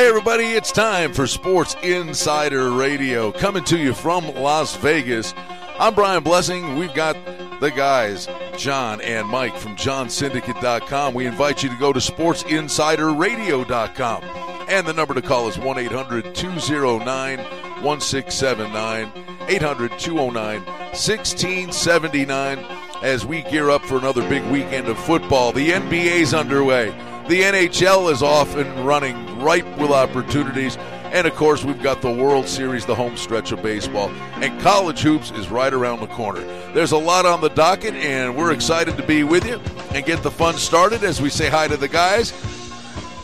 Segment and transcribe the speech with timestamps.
[0.00, 5.34] Hey, everybody, it's time for Sports Insider Radio coming to you from Las Vegas.
[5.78, 6.78] I'm Brian Blessing.
[6.78, 7.18] We've got
[7.60, 8.26] the guys,
[8.56, 11.12] John and Mike from johnsyndicate.com.
[11.12, 14.22] We invite you to go to sportsinsiderradio.com.
[14.70, 17.38] And the number to call is 1 800 209
[17.84, 19.12] 1679.
[19.48, 22.58] 800 209 1679.
[23.02, 26.88] As we gear up for another big weekend of football, the NBA's underway.
[27.28, 30.76] The NHL is off and running, ripe with opportunities.
[31.12, 34.10] And of course, we've got the World Series, the home stretch of baseball.
[34.36, 36.40] And college hoops is right around the corner.
[36.72, 39.60] There's a lot on the docket, and we're excited to be with you
[39.94, 42.32] and get the fun started as we say hi to the guys.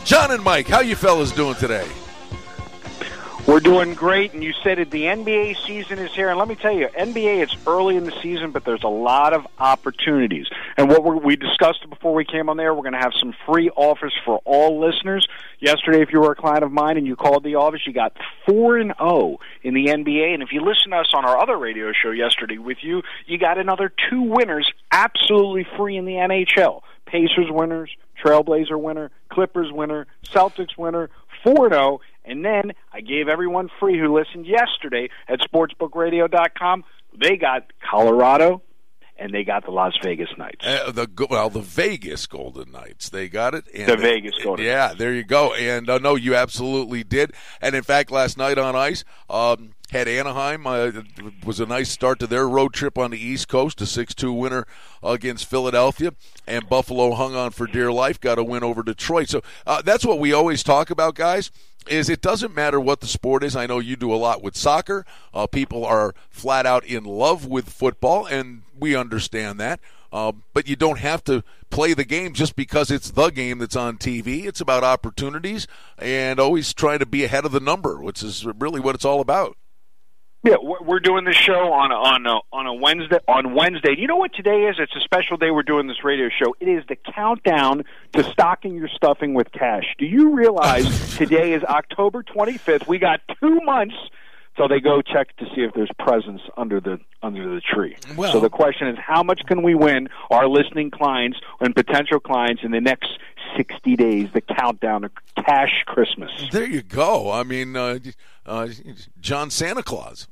[0.03, 1.87] John and Mike, how you fellas doing today?
[3.47, 4.91] We're doing great, and you said it.
[4.91, 8.11] The NBA season is here, and let me tell you, NBA it's early in the
[8.21, 10.47] season, but there's a lot of opportunities.
[10.75, 13.69] And what we discussed before we came on there, we're going to have some free
[13.69, 15.29] offers for all listeners.
[15.61, 18.17] Yesterday, if you were a client of mine and you called the office, you got
[18.45, 20.33] four and zero oh in the NBA.
[20.33, 23.37] And if you listen to us on our other radio show yesterday with you, you
[23.37, 26.81] got another two winners absolutely free in the NHL.
[27.05, 27.89] Pacers winners,
[28.21, 31.09] Trailblazer winner, Clippers winner, Celtics winner,
[31.43, 32.01] 4 0.
[32.27, 36.83] And then I gave everyone free who listened yesterday at sportsbookradio.com.
[37.19, 38.61] They got Colorado
[39.17, 40.65] and they got the Las Vegas Knights.
[40.65, 43.09] Uh, the well, the Vegas Golden Knights.
[43.09, 43.65] They got it.
[43.73, 44.65] And the Vegas Golden.
[44.65, 45.53] Yeah, there you go.
[45.53, 47.33] And uh, no, you absolutely did.
[47.61, 50.67] And in fact, last night on ice, um, had Anaheim.
[50.67, 50.91] Uh,
[51.45, 54.65] was a nice start to their road trip on the East Coast, a 6-2 winner
[55.01, 56.13] against Philadelphia,
[56.45, 59.29] and Buffalo hung on for dear life, got a win over Detroit.
[59.29, 61.51] So uh, that's what we always talk about, guys.
[61.87, 63.55] Is it doesn't matter what the sport is.
[63.55, 65.05] I know you do a lot with soccer.
[65.33, 69.79] Uh, people are flat out in love with football, and we understand that.
[70.11, 73.75] Uh, but you don't have to play the game just because it's the game that's
[73.75, 74.45] on TV.
[74.45, 78.79] It's about opportunities and always trying to be ahead of the number, which is really
[78.79, 79.57] what it's all about.
[80.43, 83.17] Yeah, we're doing this show on a, on a, on a Wednesday.
[83.27, 84.77] On Wednesday, you know what today is?
[84.79, 85.51] It's a special day.
[85.51, 86.55] We're doing this radio show.
[86.59, 87.83] It is the countdown
[88.13, 89.83] to stocking your stuffing with cash.
[89.97, 92.87] Do you realize today is October 25th?
[92.87, 93.95] We got two months
[94.57, 97.95] so they go check to see if there's presents under the under the tree.
[98.15, 102.19] Well, so the question is, how much can we win our listening clients and potential
[102.19, 103.09] clients in the next
[103.55, 104.29] 60 days?
[104.33, 106.31] The countdown to cash Christmas.
[106.51, 107.31] There you go.
[107.31, 107.99] I mean, uh,
[108.45, 108.69] uh,
[109.19, 110.27] John Santa Claus.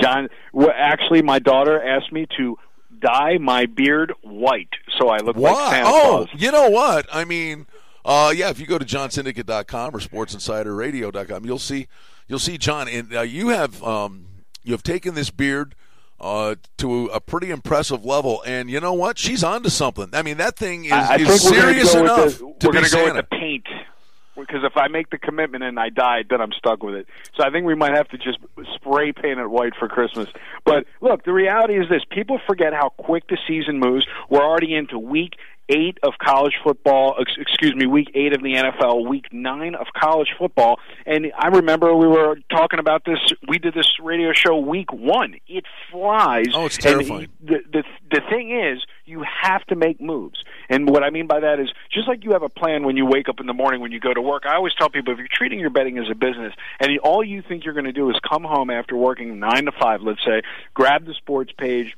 [0.00, 2.56] John, well, actually, my daughter asked me to
[3.00, 4.68] dye my beard white
[4.98, 5.54] so I look what?
[5.54, 6.28] like Santa oh, Claus.
[6.40, 7.06] you know what?
[7.12, 7.66] I mean,
[8.04, 11.88] uh, yeah, if you go to johnsyndicate.com or sportsinsiderradio.com, you'll see
[12.30, 14.26] you'll see John, and uh, you have um,
[14.62, 15.74] you have taken this beard
[16.20, 19.18] uh, to a pretty impressive level, and you know what?
[19.18, 20.10] She's onto something.
[20.12, 22.38] I mean, that thing is, I, I is serious enough.
[22.38, 23.66] The, to we're going to go with the paint
[24.36, 27.06] because if I make the commitment and I dye, then I'm stuck with it.
[27.36, 28.38] So I think we might have to just
[28.74, 30.28] spray paint it white for Christmas.
[30.64, 34.06] But look, the reality is this: people forget how quick the season moves.
[34.28, 35.34] We're already into week
[35.70, 40.28] eight of college football, excuse me, week eight of the NFL, week nine of college
[40.38, 40.78] football.
[41.06, 43.18] And I remember we were talking about this.
[43.48, 45.36] We did this radio show week one.
[45.46, 46.48] It flies.
[46.52, 47.28] Oh, it's terrifying.
[47.40, 50.42] The, the, the thing is, you have to make moves.
[50.68, 53.06] And what I mean by that is just like you have a plan when you
[53.06, 54.44] wake up in the morning when you go to work.
[54.46, 57.42] I always tell people if you're treating your betting as a business and all you
[57.42, 60.42] think you're going to do is come home after working nine to five, let's say,
[60.74, 61.96] grab the sports page,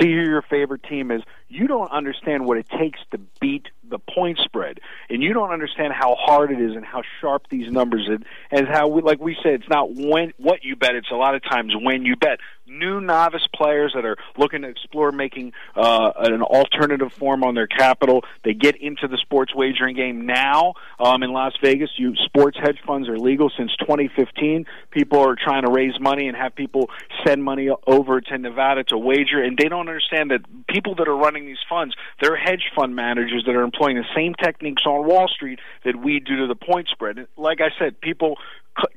[0.00, 3.98] see who your favorite team is, you don't understand what it takes to beat the
[3.98, 8.06] point spread, and you don't understand how hard it is and how sharp these numbers
[8.08, 8.18] are,
[8.50, 11.34] and how, we, like we said, it's not when what you bet; it's a lot
[11.34, 12.38] of times when you bet.
[12.66, 17.66] New novice players that are looking to explore making uh, an alternative form on their
[17.66, 20.74] capital, they get into the sports wagering game now.
[21.00, 24.66] Um, in Las Vegas, you sports hedge funds are legal since 2015.
[24.90, 26.90] People are trying to raise money and have people
[27.26, 31.16] send money over to Nevada to wager, and they don't understand that people that are
[31.16, 35.28] running these funds, they're hedge fund managers that are employing the same techniques on Wall
[35.28, 37.26] Street that we do to the point spread.
[37.36, 38.36] Like I said, people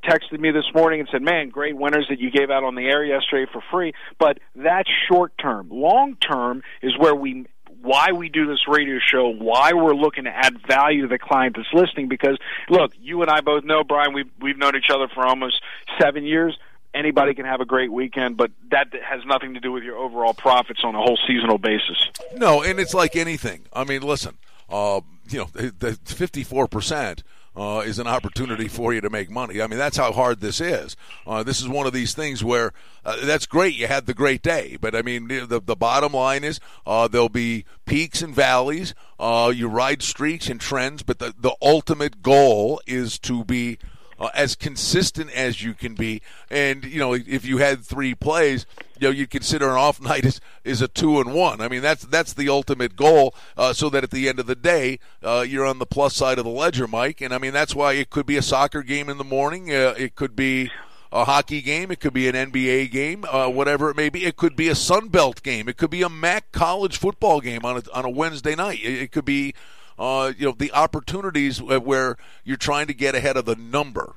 [0.03, 2.85] texted me this morning and said, "Man, great winners that you gave out on the
[2.85, 5.69] air yesterday for free." But that's short term.
[5.71, 7.45] Long term is where we
[7.81, 11.55] why we do this radio show, why we're looking to add value to the client
[11.55, 12.07] that's listening.
[12.07, 12.38] Because
[12.69, 15.61] look, you and I both know, Brian, we've we've known each other for almost
[15.99, 16.57] seven years.
[16.93, 20.33] Anybody can have a great weekend, but that has nothing to do with your overall
[20.33, 22.09] profits on a whole seasonal basis.
[22.35, 23.63] No, and it's like anything.
[23.71, 24.38] I mean, listen,
[24.69, 24.99] uh,
[25.29, 27.23] you know, the fifty-four percent
[27.55, 29.61] uh, is an opportunity for you to make money.
[29.61, 30.97] I mean, that's how hard this is.
[31.25, 32.73] Uh, this is one of these things where
[33.05, 33.75] uh, that's great.
[33.75, 37.29] You had the great day, but I mean, the the bottom line is uh, there'll
[37.29, 38.93] be peaks and valleys.
[39.17, 43.77] Uh, you ride streaks and trends, but the the ultimate goal is to be
[44.21, 46.21] uh, as consistent as you can be.
[46.51, 48.68] And you know, if you had three plays,
[49.00, 51.59] you know, you'd consider an off night is, is a two and one.
[51.59, 53.33] I mean, that's that's the ultimate goal.
[53.57, 56.38] Uh, so that at the end of the day, uh, you're on the plus side
[56.38, 57.19] of the ledger, Mike.
[57.19, 59.71] And I mean, that's why it could be a soccer game in the morning.
[59.71, 60.69] Uh, it could be
[61.12, 61.89] a hockey game.
[61.89, 64.25] It could be an NBA game, uh, whatever it may be.
[64.25, 65.67] It could be a Sun Belt game.
[65.67, 68.79] It could be a MAC college football game on a, on a Wednesday night.
[68.83, 69.56] It, it could be
[70.01, 74.15] uh, you know the opportunities where you're trying to get ahead of the number.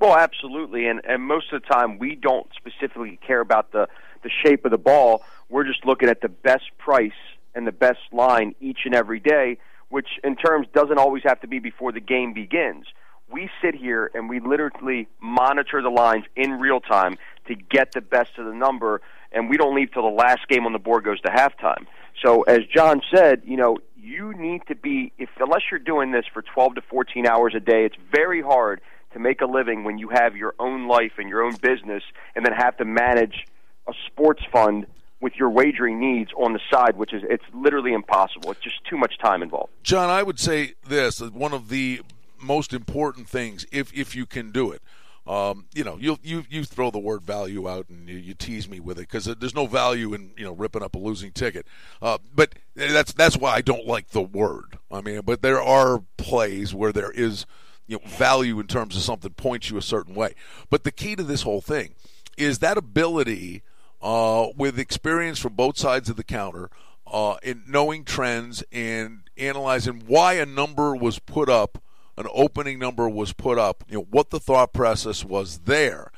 [0.00, 3.88] Well, absolutely, and and most of the time we don't specifically care about the
[4.22, 5.22] the shape of the ball.
[5.50, 7.12] We're just looking at the best price
[7.54, 9.58] and the best line each and every day,
[9.90, 12.86] which in terms doesn't always have to be before the game begins.
[13.30, 17.18] We sit here and we literally monitor the lines in real time
[17.48, 20.64] to get the best of the number, and we don't leave till the last game
[20.64, 21.86] on the board goes to halftime.
[22.24, 26.24] So, as John said, you know, you need to be if unless you're doing this
[26.32, 28.80] for 12 to 14 hours a day, it's very hard
[29.14, 32.02] to make a living when you have your own life and your own business
[32.34, 33.46] and then have to manage
[33.88, 34.86] a sports fund
[35.20, 38.50] with your wagering needs on the side, which is it's literally impossible.
[38.50, 39.72] It's just too much time involved.
[39.82, 42.02] John, I would say this: one of the
[42.40, 44.82] most important things, if if you can do it,
[45.26, 48.68] um, you know, you you you throw the word value out and you, you tease
[48.68, 51.66] me with it because there's no value in you know ripping up a losing ticket.
[52.02, 54.78] Uh, but that's that's why I don't like the word.
[54.90, 57.46] I mean, but there are plays where there is
[57.86, 60.34] you know value in terms of something points you a certain way.
[60.68, 61.94] But the key to this whole thing
[62.36, 63.62] is that ability
[64.02, 66.68] uh, with experience from both sides of the counter
[67.06, 71.78] uh, in knowing trends and analyzing why a number was put up
[72.16, 76.10] an opening number was put up, you know, what the thought process was there.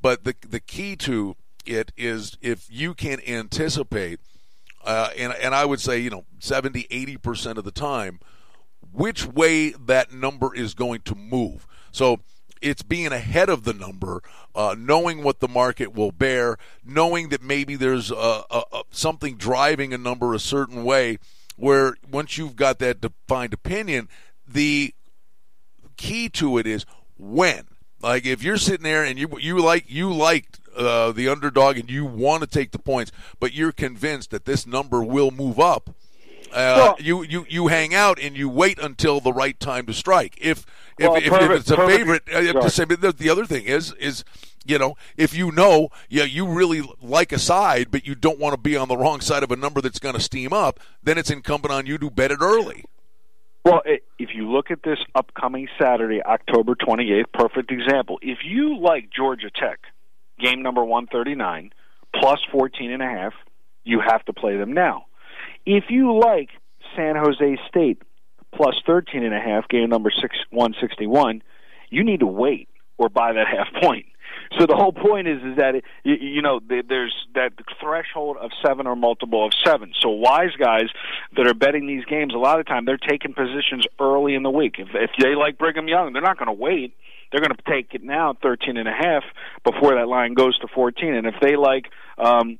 [0.00, 4.20] But the the key to it is if you can anticipate,
[4.84, 8.20] uh, and and I would say you know 70, 80 percent of the time,
[8.92, 11.66] which way that number is going to move.
[11.90, 12.20] So
[12.60, 14.22] it's being ahead of the number,
[14.54, 18.14] uh, knowing what the market will bear, knowing that maybe there's a,
[18.50, 21.18] a, a, something driving a number a certain way.
[21.56, 24.08] Where once you've got that defined opinion,
[24.46, 24.92] the
[25.96, 26.84] key to it is
[27.18, 27.64] when.
[28.00, 31.90] Like if you're sitting there and you you like you liked uh, the underdog and
[31.90, 33.10] you want to take the points,
[33.40, 35.90] but you're convinced that this number will move up.
[36.52, 39.92] Uh, well, you, you you hang out and you wait until the right time to
[39.92, 40.38] strike.
[40.40, 40.64] If
[40.98, 43.28] if, well, if, perfect, if it's a perfect, favorite, I have to say, the, the
[43.28, 44.22] other thing is is
[44.64, 48.52] you know if you know yeah you really like a side, but you don't want
[48.52, 51.18] to be on the wrong side of a number that's going to steam up, then
[51.18, 52.84] it's incumbent on you to bet it early.
[53.64, 58.18] Well, eh, if you look at this upcoming Saturday, October 28th, perfect example.
[58.20, 59.80] If you like Georgia Tech,
[60.38, 61.72] game number 139,
[62.14, 63.32] plus 14 and a half,
[63.84, 65.06] you have to play them now.
[65.64, 66.50] If you like
[66.94, 68.02] San Jose State,
[68.54, 71.42] plus 13 and a half, game number 6 161,
[71.88, 72.68] you need to wait
[72.98, 74.06] or buy that half point.
[74.58, 78.86] So the whole point is is that it, you, know there's that threshold of seven
[78.86, 79.92] or multiple of seven.
[80.00, 80.86] So wise guys
[81.36, 84.50] that are betting these games, a lot of time they're taking positions early in the
[84.50, 84.76] week.
[84.78, 86.94] If if they like Brigham Young, they're not going to wait.
[87.30, 89.24] They're going to take it now, thirteen and a half,
[89.64, 91.14] before that line goes to fourteen.
[91.14, 91.86] And if they like
[92.16, 92.58] um,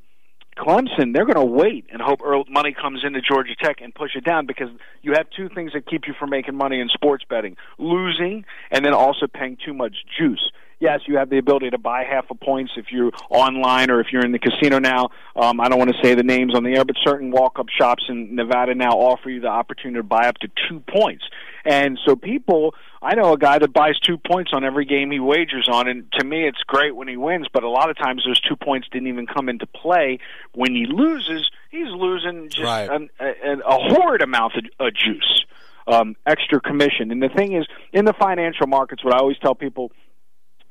[0.59, 4.25] Clemson, they're going to wait and hope money comes into Georgia Tech and push it
[4.25, 4.69] down because
[5.03, 8.85] you have two things that keep you from making money in sports betting: losing and
[8.85, 12.35] then also paying too much juice yes, you have the ability to buy half a
[12.35, 15.11] points if you're online or if you're in the casino now.
[15.37, 18.05] Um, I don't want to say the names on the air, but certain walk-up shops
[18.09, 21.25] in Nevada now offer you the opportunity to buy up to two points.
[21.65, 25.21] And so people, I know a guy that buys two points on every game he
[25.21, 28.25] wagers on, and to me it's great when he wins, but a lot of times
[28.27, 30.19] those two points didn't even come into play.
[30.53, 32.91] When he loses, he's losing just right.
[32.91, 35.45] an, a, a horrid amount of, of juice.
[35.87, 37.11] Um, extra commission.
[37.11, 39.93] And the thing is, in the financial markets, what I always tell people–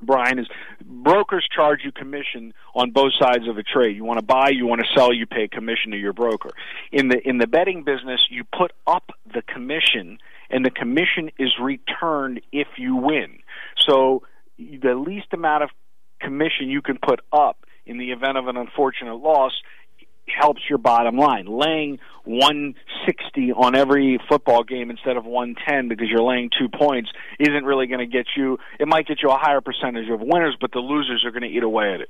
[0.03, 0.48] Brian, is
[0.86, 3.95] brokers charge you commission on both sides of a trade.
[3.95, 6.51] You want to buy, you want to sell, you pay commission to your broker.
[6.91, 10.19] In the in the betting business, you put up the commission,
[10.50, 13.39] and the commission is returned if you win.
[13.77, 14.24] So
[14.57, 15.69] the least amount of
[16.19, 19.51] commission you can put up in the event of an unfortunate loss
[20.27, 21.46] helps your bottom line.
[21.46, 27.65] Laying 160 on every football game instead of 110 because you're laying two points isn't
[27.65, 28.58] really going to get you.
[28.80, 31.50] It might get you a higher percentage of winners, but the losers are going to
[31.50, 32.10] eat away at it.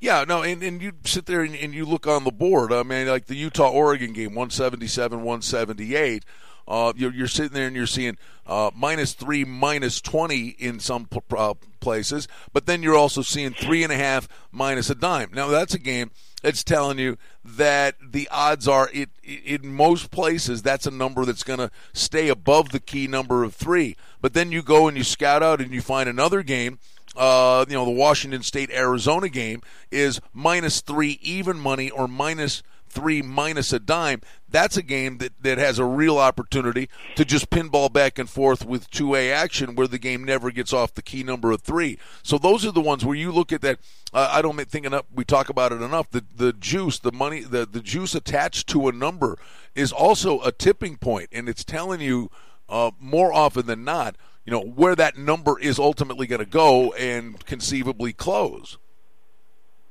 [0.00, 2.72] Yeah, no, and, and you sit there and, and you look on the board.
[2.72, 6.24] I mean, like the Utah Oregon game, 177, 178.
[6.66, 11.08] uh, you're, you're, sitting there and you're seeing uh, minus three, minus 20 in some
[11.36, 15.30] uh, places, but then you're also seeing three and a half minus a dime.
[15.34, 16.10] Now, that's a game
[16.42, 21.26] that's telling you that the odds are it, it, in most places that's a number
[21.26, 23.96] that's going to stay above the key number of three.
[24.22, 26.78] But then you go and you scout out and you find another game
[27.16, 32.62] uh, you know, the Washington State Arizona game is minus three even money or minus
[32.92, 37.50] three minus a dime, that's a game that, that has a real opportunity to just
[37.50, 41.22] pinball back and forth with two-way action where the game never gets off the key
[41.22, 41.98] number of three.
[42.22, 43.78] So those are the ones where you look at that.
[44.12, 46.10] Uh, I don't think enough, we talk about it enough.
[46.10, 49.38] The, the juice, the money, the, the juice attached to a number
[49.74, 52.30] is also a tipping point, and it's telling you
[52.68, 56.92] uh, more often than not, you know, where that number is ultimately going to go
[56.92, 58.76] and conceivably close.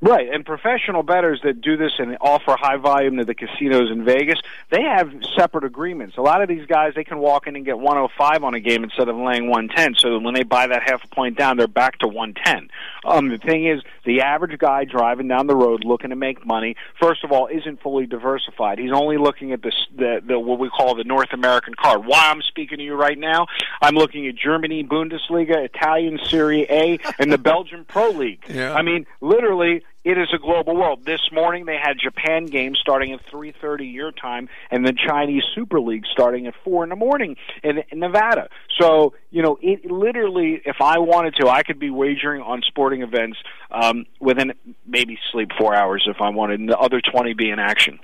[0.03, 4.03] Right, and professional bettors that do this and offer high volume to the casinos in
[4.03, 4.39] Vegas,
[4.71, 6.17] they have separate agreements.
[6.17, 8.83] A lot of these guys, they can walk in and get 105 on a game
[8.83, 9.93] instead of laying 110.
[9.99, 12.69] So when they buy that half a point down, they're back to 110.
[13.05, 16.77] Um, the thing is, the average guy driving down the road looking to make money,
[16.99, 18.79] first of all, isn't fully diversified.
[18.79, 22.07] He's only looking at this, the, the what we call the North American card.
[22.07, 23.45] Why I'm speaking to you right now,
[23.83, 28.43] I'm looking at Germany Bundesliga, Italian Serie A, and the Belgian Pro League.
[28.49, 28.73] Yeah.
[28.73, 31.05] I mean, literally it is a global world.
[31.05, 35.79] This morning they had Japan games starting at 3:30 your time, and the Chinese Super
[35.79, 38.49] League starting at four in the morning in, in Nevada.
[38.79, 43.01] So you know, it literally, if I wanted to, I could be wagering on sporting
[43.01, 43.37] events
[43.71, 44.53] um, within
[44.85, 47.99] maybe sleep four hours if I wanted, and the other 20 be in action.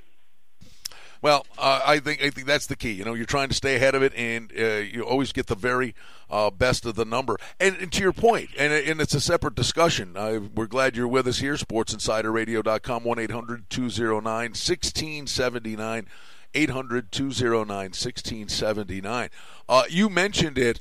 [1.20, 2.92] Well, uh, I think I think that's the key.
[2.92, 5.56] You know, you're trying to stay ahead of it, and uh, you always get the
[5.56, 5.94] very
[6.30, 7.36] uh, best of the number.
[7.58, 10.14] And, and, to your point, and, and it's a separate discussion.
[10.54, 11.54] we're glad you're with us here.
[11.54, 16.06] SportsInsiderRadio.com, 1 800 209 1679.
[16.54, 19.30] 800 209 1679.
[19.68, 20.80] Uh, you mentioned it,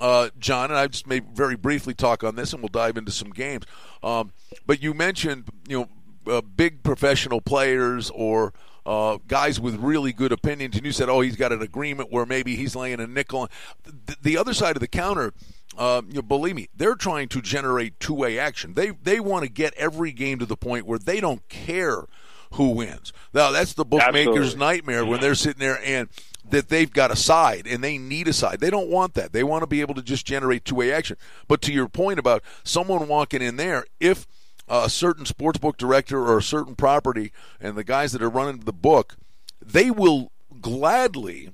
[0.00, 3.12] uh, John, and I just may very briefly talk on this, and we'll dive into
[3.12, 3.64] some games.
[4.02, 4.32] Um,
[4.66, 5.88] but you mentioned, you know,
[6.32, 8.52] uh, big professional players or
[8.86, 12.26] uh, guys with really good opinions, and you said, "Oh, he's got an agreement where
[12.26, 13.48] maybe he's laying a nickel."
[13.82, 15.32] The, the other side of the counter,
[15.78, 18.74] uh, you know, believe me, they're trying to generate two-way action.
[18.74, 22.04] They they want to get every game to the point where they don't care
[22.52, 23.12] who wins.
[23.32, 24.58] Now that's the bookmaker's Absolutely.
[24.58, 26.08] nightmare when they're sitting there and
[26.48, 28.60] that they've got a side and they need a side.
[28.60, 29.32] They don't want that.
[29.32, 31.16] They want to be able to just generate two-way action.
[31.48, 34.26] But to your point about someone walking in there, if
[34.68, 38.60] a certain sports book director or a certain property and the guys that are running
[38.60, 39.16] the book,
[39.60, 41.50] they will gladly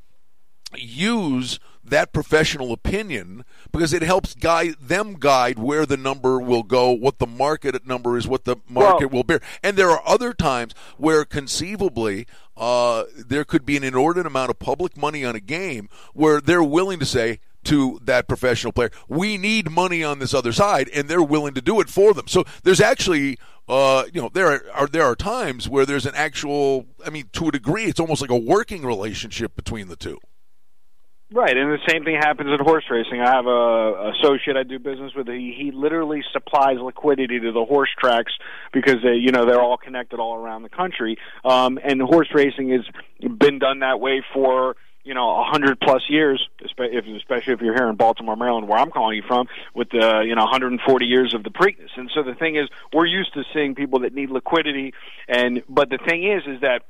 [0.76, 6.92] use that professional opinion because it helps guide them guide where the number will go,
[6.92, 9.40] what the market number is, what the market well, will bear.
[9.62, 12.26] And there are other times where conceivably
[12.56, 16.62] uh, there could be an inordinate amount of public money on a game where they're
[16.62, 18.90] willing to say, to that professional player.
[19.08, 22.26] We need money on this other side, and they're willing to do it for them.
[22.28, 23.38] So there's actually,
[23.68, 26.86] uh, you know, there are there are times where there's an actual.
[27.04, 30.18] I mean, to a degree, it's almost like a working relationship between the two.
[31.32, 33.20] Right, and the same thing happens in horse racing.
[33.20, 35.28] I have a associate I do business with.
[35.28, 38.32] He he literally supplies liquidity to the horse tracks
[38.72, 41.18] because they, you know they're all connected all around the country.
[41.44, 46.02] Um, and horse racing has been done that way for you know, a hundred plus
[46.08, 50.22] years, especially if you're here in Baltimore, Maryland, where I'm calling you from, with the
[50.26, 51.90] you know 140 years of the Preakness.
[51.96, 54.92] And so the thing is, we're used to seeing people that need liquidity,
[55.28, 56.82] and but the thing is, is that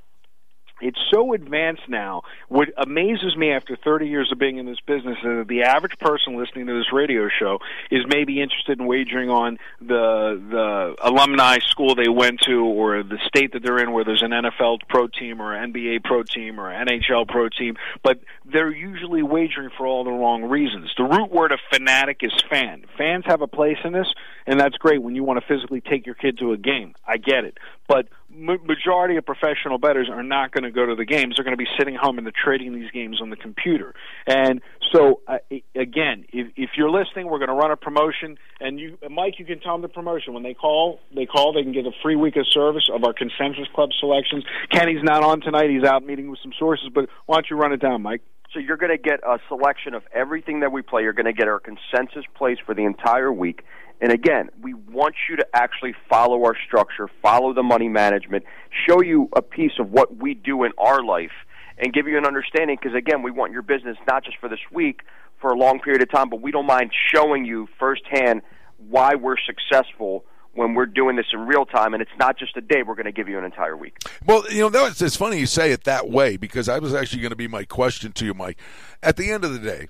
[0.81, 2.23] it's so advanced now.
[2.49, 5.99] What amazes me after 30 years of being in this business is that the average
[5.99, 7.59] person listening to this radio show
[7.91, 13.19] is maybe interested in wagering on the the alumni school they went to or the
[13.27, 16.73] state that they're in where there's an NFL pro team or NBA pro team or
[16.73, 20.91] NHL pro team, but they're usually wagering for all the wrong reasons.
[20.97, 22.85] The root word of fanatic is fan.
[22.97, 24.09] Fans have a place in this,
[24.51, 26.97] and that's great when you want to physically take your kid to a game.
[27.07, 27.57] I get it.
[27.87, 31.37] But majority of professional bettors are not going to go to the games.
[31.37, 33.95] They're going to be sitting home and they're trading these games on the computer.
[34.27, 34.61] And
[34.93, 35.39] so, uh,
[35.77, 38.39] again, if, if you're listening, we're going to run a promotion.
[38.61, 40.99] And you, Mike, you can tell them the promotion when they call.
[41.15, 41.53] They call.
[41.53, 44.45] They can get a free week of service of our consensus club selections.
[44.73, 45.71] Kenny's not on tonight.
[45.71, 46.89] He's out meeting with some sources.
[46.93, 48.23] But why don't you run it down, Mike?
[48.53, 51.03] So you're going to get a selection of everything that we play.
[51.03, 53.63] You're going to get our consensus plays for the entire week.
[54.01, 58.45] And again, we want you to actually follow our structure, follow the money management,
[58.89, 61.33] show you a piece of what we do in our life,
[61.79, 62.79] and give you an understanding.
[62.81, 65.03] Because again, we want your business not just for this week,
[65.41, 68.43] for a long period of time, but we don't mind showing you firsthand
[68.89, 72.61] why we're successful when we're doing this in real time and it's not just a
[72.61, 75.39] day we're going to give you an entire week well you know that it's funny
[75.39, 78.25] you say it that way because i was actually going to be my question to
[78.25, 78.59] you mike
[79.03, 79.87] at the end of the day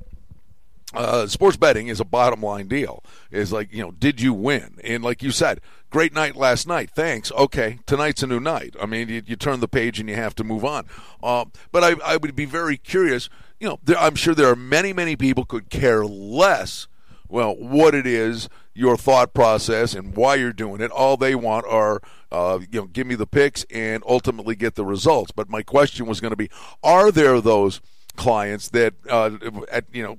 [0.95, 3.05] uh, sports betting is a bottom line deal.
[3.31, 4.77] Is like you know, did you win?
[4.83, 6.91] And like you said, great night last night.
[6.91, 7.31] Thanks.
[7.33, 8.75] Okay, tonight's a new night.
[8.81, 10.87] I mean, you, you turn the page and you have to move on.
[11.23, 13.29] Uh, but I, I would be very curious.
[13.61, 16.87] You know, there, I'm sure there are many, many people could care less.
[17.29, 20.91] Well, what it is, your thought process, and why you're doing it.
[20.91, 22.01] All they want are,
[22.33, 25.31] uh, you know, give me the picks and ultimately get the results.
[25.31, 26.51] But my question was going to be:
[26.83, 27.81] Are there those?
[28.11, 29.31] Clients that uh,
[29.71, 30.15] at you know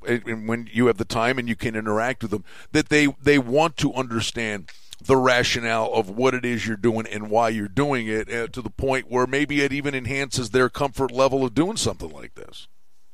[0.45, 3.77] when you have the time and you can interact with them that they they want
[3.77, 4.71] to understand
[5.03, 8.61] the rationale of what it is you're doing and why you're doing it uh, to
[8.61, 12.67] the point where maybe it even enhances their comfort level of doing something like this.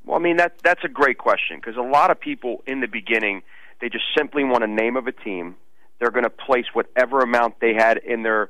[0.06, 2.88] Well, I mean that that's a great question because a lot of people in the
[2.88, 3.44] beginning
[3.80, 5.56] they just simply want a name of a team.
[6.00, 8.50] They're going to place whatever amount they had in their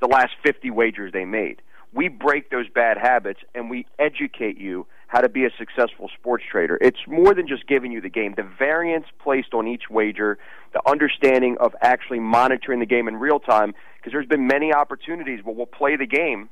[0.00, 1.62] the last 50 wagers they made.
[1.92, 6.42] We break those bad habits and we educate you how to be a successful sports
[6.50, 6.76] trader.
[6.80, 8.34] It's more than just giving you the game.
[8.36, 10.38] The variance placed on each wager,
[10.72, 15.38] the understanding of actually monitoring the game in real time, because there's been many opportunities
[15.44, 16.50] where we'll play the game,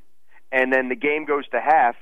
[0.53, 1.97] and then the game goes to half,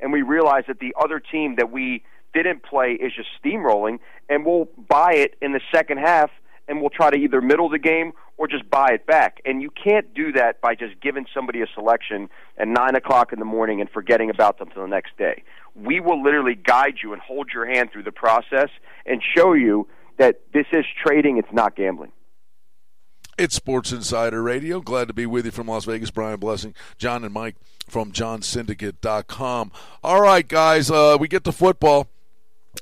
[0.00, 3.98] and we realize that the other team that we didn't play is just steamrolling,
[4.30, 6.30] and we'll buy it in the second half–
[6.68, 9.40] and we'll try to either middle the game or just buy it back.
[9.44, 13.38] And you can't do that by just giving somebody a selection at nine o'clock in
[13.38, 15.42] the morning and forgetting about them till the next day.
[15.76, 18.70] We will literally guide you and hold your hand through the process
[19.04, 22.12] and show you that this is trading; it's not gambling.
[23.38, 24.80] It's Sports Insider Radio.
[24.80, 26.10] Glad to be with you from Las Vegas.
[26.10, 27.56] Brian Blessing, John and Mike
[27.86, 29.72] from johnsyndicate.com.
[30.02, 32.08] All right, guys, uh, we get to football.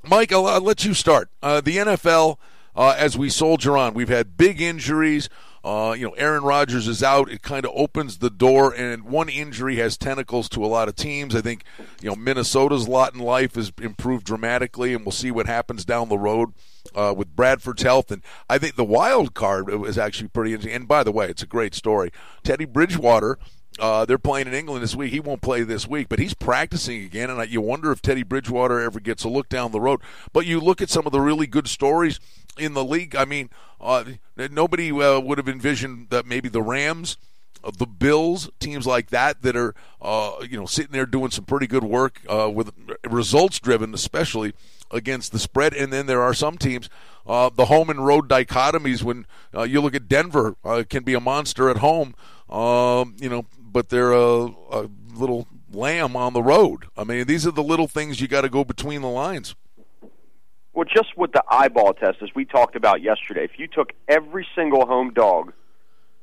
[0.05, 1.29] Mike, I'll, I'll let you start.
[1.43, 2.39] Uh, the NFL
[2.77, 3.95] uh, as we soldier on.
[3.95, 5.29] We've had big injuries.
[5.65, 7.31] Uh, you know, Aaron Rodgers is out.
[7.31, 10.95] It kind of opens the door, and one injury has tentacles to a lot of
[10.95, 11.35] teams.
[11.35, 11.65] I think,
[12.03, 16.11] you know, Minnesota's lot in life has improved dramatically, and we'll see what happens down
[16.11, 16.51] the road
[16.95, 18.11] uh, with Bradford's health.
[18.11, 20.77] And I think the wild card is actually pretty interesting.
[20.77, 22.11] And by the way, it's a great story.
[22.43, 23.39] Teddy Bridgewater
[23.79, 25.13] uh, they're playing in England this week.
[25.13, 27.31] He won't play this week, but he's practicing again.
[27.31, 30.01] And you wonder if Teddy Bridgewater ever gets a look down the road.
[30.33, 32.21] But you look at some of the really good stories
[32.57, 33.17] in the league.
[33.17, 33.51] I mean,
[33.81, 34.05] uh,
[34.37, 37.17] nobody uh, would have envisioned that maybe the Rams,
[37.65, 41.45] uh, the Bills, teams like that that are uh, you know sitting there doing some
[41.45, 42.71] pretty good work uh, with
[43.09, 44.55] results driven, especially
[44.93, 45.75] against the spread.
[45.75, 46.89] And then there are some teams,
[47.27, 49.03] uh, the home and road dichotomies.
[49.03, 49.27] When
[49.67, 50.55] you look at Denver,
[50.89, 52.15] can be a monster at home.
[52.49, 56.87] Um, you know, but they're a, a little lamb on the road.
[56.97, 59.57] I mean, these are the little things you got to go between the lines.
[60.73, 64.47] Well, just with the eyeball test, as we talked about yesterday, if you took every
[64.57, 65.53] single home dog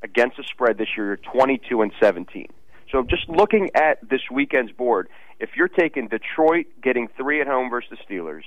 [0.02, 2.48] against the spread this year, you're 22 and 17.
[2.90, 5.10] So just looking at this weekend's board,
[5.40, 8.44] if you're taking Detroit getting three at home versus the Steelers,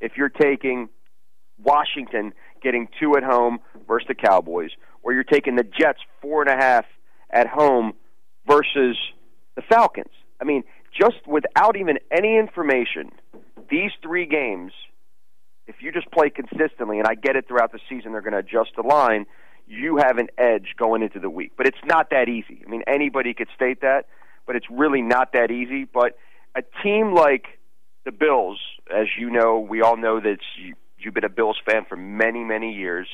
[0.00, 0.90] if you're taking
[1.62, 4.70] Washington getting two at home versus the Cowboys,
[5.02, 6.84] or you're taking the Jets four and a half
[7.30, 7.94] at home
[8.46, 8.96] versus
[9.56, 10.12] the Falcons.
[10.40, 10.64] I mean,
[10.98, 13.10] just without even any information,
[13.70, 14.72] these three games,
[15.66, 18.38] if you just play consistently, and I get it throughout the season, they're going to
[18.38, 19.26] adjust the line,
[19.66, 21.52] you have an edge going into the week.
[21.56, 22.62] But it's not that easy.
[22.66, 24.06] I mean, anybody could state that,
[24.46, 25.84] but it's really not that easy.
[25.84, 26.18] But
[26.54, 27.46] a team like
[28.04, 28.58] the Bills,
[28.94, 32.44] as you know, we all know that you, you've been a Bills fan for many,
[32.44, 33.08] many years.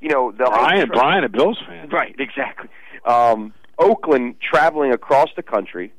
[0.00, 2.14] You know, the Brian, Brian, a Bills fan, right?
[2.18, 2.68] Exactly.
[3.06, 5.92] Um, Oakland traveling across the country,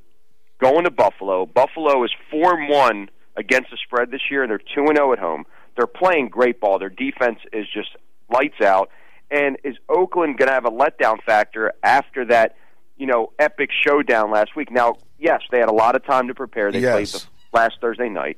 [0.59, 1.45] going to Buffalo.
[1.45, 5.09] Buffalo is four and one against the spread this year, and they're two and zero
[5.09, 5.45] oh at home.
[5.75, 6.79] They're playing great ball.
[6.79, 7.89] Their defense is just
[8.31, 8.89] lights out.
[9.29, 12.55] And is Oakland going to have a letdown factor after that,
[12.95, 14.71] you know, epic showdown last week?
[14.71, 16.71] Now, yes, they had a lot of time to prepare.
[16.71, 16.93] They yes.
[16.93, 18.38] played the last Thursday night.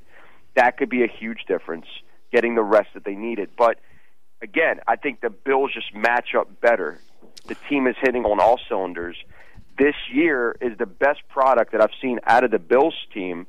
[0.55, 1.85] That could be a huge difference,
[2.31, 3.49] getting the rest that they needed.
[3.55, 3.79] But
[4.41, 6.99] again, I think the Bills just match up better
[7.47, 9.17] the team is hitting on all cylinders.
[9.77, 13.47] This year is the best product that I've seen out of the Bills team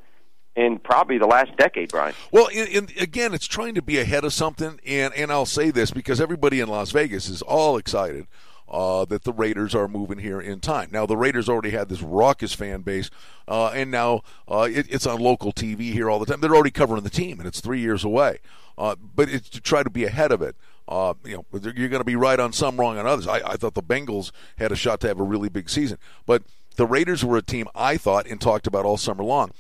[0.59, 2.15] in probably the last decade, Brian.
[2.33, 5.93] Well, in, again, it's trying to be ahead of something, and and I'll say this
[5.93, 8.27] because everybody in Las Vegas is all excited.
[8.71, 10.91] Uh, that the Raiders are moving here in time.
[10.93, 13.09] Now, the Raiders already had this raucous fan base,
[13.49, 16.43] uh, and now uh, it, it's on local TV here all the time.
[16.43, 18.41] They're already covering the team, and it's three years away.
[18.77, 20.55] Uh, but it's to try to be ahead of it.
[20.89, 23.29] Uh, you know, you're going to be right on some, wrong on others.
[23.29, 26.43] I, I thought the Bengals had a shot to have a really big season, but
[26.77, 29.53] the Raiders were a team I thought and talked about all summer long.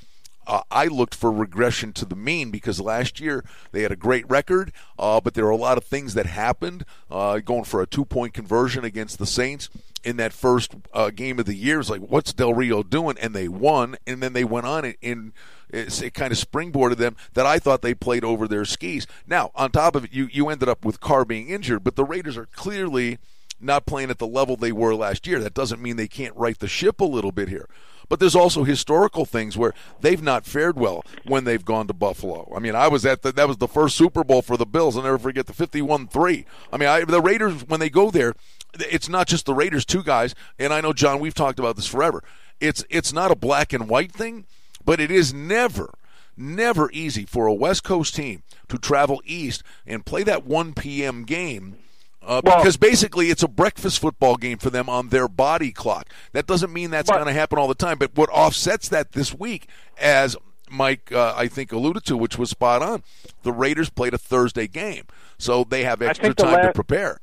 [0.47, 4.29] Uh, I looked for regression to the mean because last year they had a great
[4.31, 6.87] record, uh, but there were a lot of things that happened.
[7.11, 9.69] Uh, going for a two point conversion against the Saints
[10.05, 11.81] in that first uh, game of the year.
[11.81, 13.17] It's like, what's Del Rio doing?
[13.21, 15.33] And they won, and then they went on and, and
[15.71, 19.07] it kind of springboarded them that I thought they played over their skis.
[19.27, 22.05] Now, on top of it, you, you ended up with Carr being injured, but the
[22.05, 23.19] Raiders are clearly
[23.61, 25.41] not playing at the level they were last year.
[25.41, 27.69] That doesn't mean they can't right the ship a little bit here.
[28.09, 32.51] But there's also historical things where they've not fared well when they've gone to Buffalo.
[32.57, 34.97] I mean, I was at the, that was the first Super Bowl for the Bills.
[34.97, 36.45] I'll never forget the 51-3.
[36.73, 38.35] I mean, I, the Raiders when they go there,
[38.79, 41.87] it's not just the Raiders, two guys, and I know John, we've talked about this
[41.87, 42.23] forever.
[42.61, 44.47] It's it's not a black and white thing,
[44.85, 45.95] but it is never
[46.39, 51.25] never easy for a West Coast team to travel east and play that 1 p.m.
[51.25, 51.77] game
[52.23, 56.09] uh, well, because basically it's a breakfast football game for them on their body clock.
[56.33, 59.35] That doesn't mean that's going to happen all the time, but what offsets that this
[59.35, 60.37] week, as
[60.71, 63.03] Mike uh, I think alluded to, which was spot on,
[63.43, 65.05] the Raiders played a Thursday game,
[65.39, 67.19] so they have extra time la- to prepare.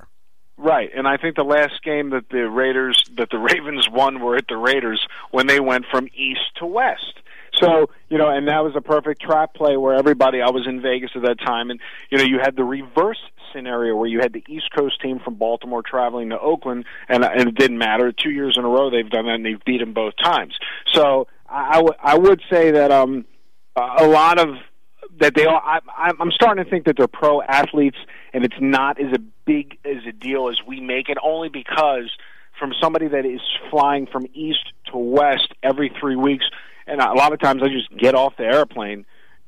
[0.57, 4.37] Right, and I think the last game that the Raiders that the Ravens won were
[4.37, 7.19] at the Raiders when they went from east to west.
[7.59, 10.81] So, you know, and that was a perfect trap play where everybody, I was in
[10.81, 11.79] Vegas at that time, and,
[12.09, 13.21] you know, you had the reverse
[13.55, 17.49] scenario where you had the East Coast team from Baltimore traveling to Oakland, and, and
[17.49, 18.11] it didn't matter.
[18.11, 20.53] Two years in a row they've done that, and they've beat them both times.
[20.93, 23.25] So I, I, w- I would say that um,
[23.75, 24.49] a lot of
[25.19, 25.61] that they are.
[25.63, 27.97] I, I'm starting to think that they're pro athletes,
[28.33, 31.17] and it's not as a big as a deal as we make it.
[31.23, 32.11] Only because
[32.59, 36.45] from somebody that is flying from east to west every three weeks,
[36.87, 39.05] and a lot of times I just get off the airplane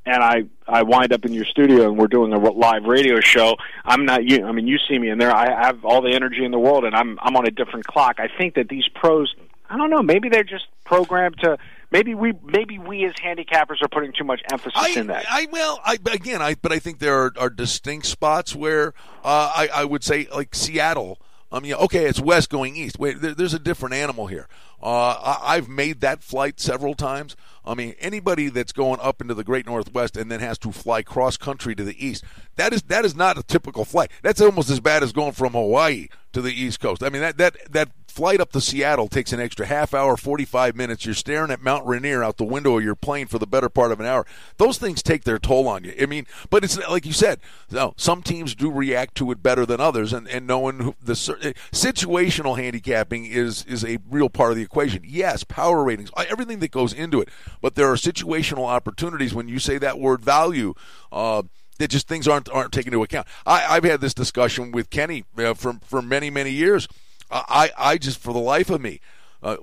[0.07, 3.57] and I I wind up in your studio and we're doing a live radio show.
[3.85, 4.45] I'm not you.
[4.45, 5.35] I mean, you see me in there.
[5.35, 8.19] I have all the energy in the world, and I'm I'm on a different clock.
[8.19, 9.33] I think that these pros.
[9.69, 10.01] I don't know.
[10.01, 11.57] Maybe they're just programmed to.
[11.91, 15.25] Maybe we maybe we as handicappers are putting too much emphasis I, in that.
[15.29, 18.93] I well, I again, I but I think there are, are distinct spots where
[19.23, 21.19] uh, I I would say like Seattle.
[21.49, 22.99] I mean, okay, it's west going east.
[22.99, 24.49] Wait, there, there's a different animal here.
[24.81, 27.35] Uh, I, have made that flight several times.
[27.65, 31.01] I mean, anybody that's going up into the Great Northwest and then has to fly
[31.01, 32.23] cross country to the east,
[32.57, 34.11] that is that is not a typical flight.
[34.21, 37.03] That's almost as bad as going from Hawaii to the East Coast.
[37.03, 40.75] I mean, that that that flight up to Seattle takes an extra half hour, 45
[40.75, 41.05] minutes.
[41.05, 43.91] You're staring at Mount Rainier out the window of your plane for the better part
[43.91, 44.25] of an hour.
[44.57, 45.93] Those things take their toll on you.
[46.01, 49.67] I mean, but it's like you said, no, some teams do react to it better
[49.67, 54.63] than others, and, and knowing the situational handicapping is, is a real part of the
[54.67, 55.01] equation.
[55.05, 57.29] Yes, power ratings, everything that goes into it,
[57.61, 60.73] but there are situational opportunities when you say that word value.
[61.11, 61.43] Uh,
[61.79, 63.27] that just things aren't aren't taken into account.
[63.45, 66.87] I, I've had this discussion with Kenny uh, for for many many years
[67.29, 68.99] I, I just, for the life of me,
[69.43, 69.57] uh,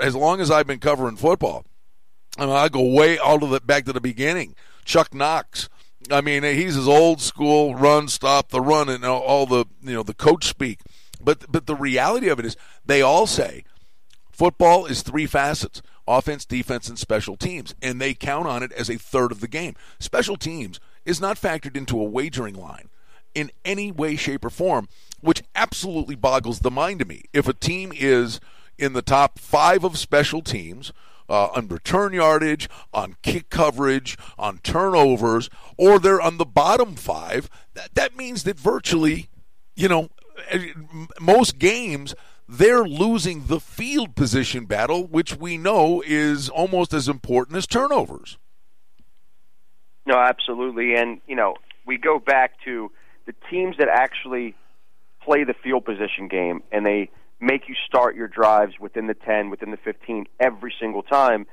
[0.00, 1.64] as long as I've been covering football,
[2.36, 4.54] I, mean, I go way all of the back to the beginning.
[4.84, 5.68] Chuck Knox.
[6.10, 10.02] I mean, he's his old school run, stop the run, and all the you know
[10.02, 10.80] the coach speak.
[11.20, 13.64] But but the reality of it is, they all say
[14.38, 18.88] football is three facets: offense, defense, and special teams, and they count on it as
[18.88, 19.74] a third of the game.
[19.98, 22.88] Special teams is not factored into a wagering line
[23.34, 24.88] in any way, shape, or form
[25.20, 27.24] which absolutely boggles the mind to me.
[27.32, 28.40] If a team is
[28.78, 30.92] in the top five of special teams,
[31.28, 37.50] uh, on return yardage, on kick coverage, on turnovers, or they're on the bottom five,
[37.74, 39.28] that, that means that virtually,
[39.74, 40.08] you know,
[41.20, 42.14] most games
[42.48, 48.38] they're losing the field position battle, which we know is almost as important as turnovers.
[50.06, 50.94] No, absolutely.
[50.94, 52.90] And, you know, we go back to
[53.26, 54.54] the teams that actually
[55.22, 59.50] play the field position game and they make you start your drives within the 10,
[59.50, 61.46] within the 15 every single time,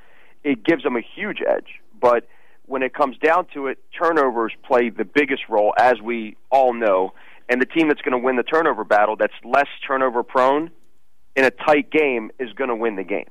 [0.43, 1.81] it gives them a huge edge.
[1.99, 2.27] But
[2.65, 7.13] when it comes down to it, turnovers play the biggest role, as we all know.
[7.49, 10.71] And the team that's going to win the turnover battle, that's less turnover prone
[11.35, 13.27] in a tight game, is going to win the game.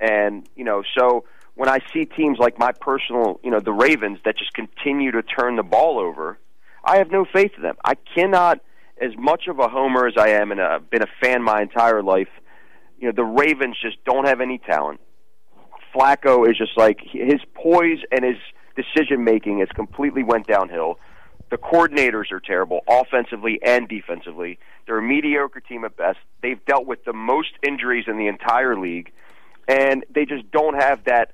[0.00, 4.18] And, you know, so when I see teams like my personal, you know, the Ravens
[4.24, 6.38] that just continue to turn the ball over,
[6.84, 7.76] I have no faith in them.
[7.84, 8.60] I cannot
[9.00, 12.02] as much of a homer as I am and I've been a fan my entire
[12.02, 12.28] life,
[12.98, 15.00] you know, the Ravens just don't have any talent.
[15.94, 18.36] Flacco is just like his poise and his
[18.74, 20.98] decision making has completely went downhill.
[21.48, 24.58] The coordinators are terrible, offensively and defensively.
[24.86, 26.18] They're a mediocre team at best.
[26.42, 29.12] They've dealt with the most injuries in the entire league,
[29.68, 31.32] and they just don't have that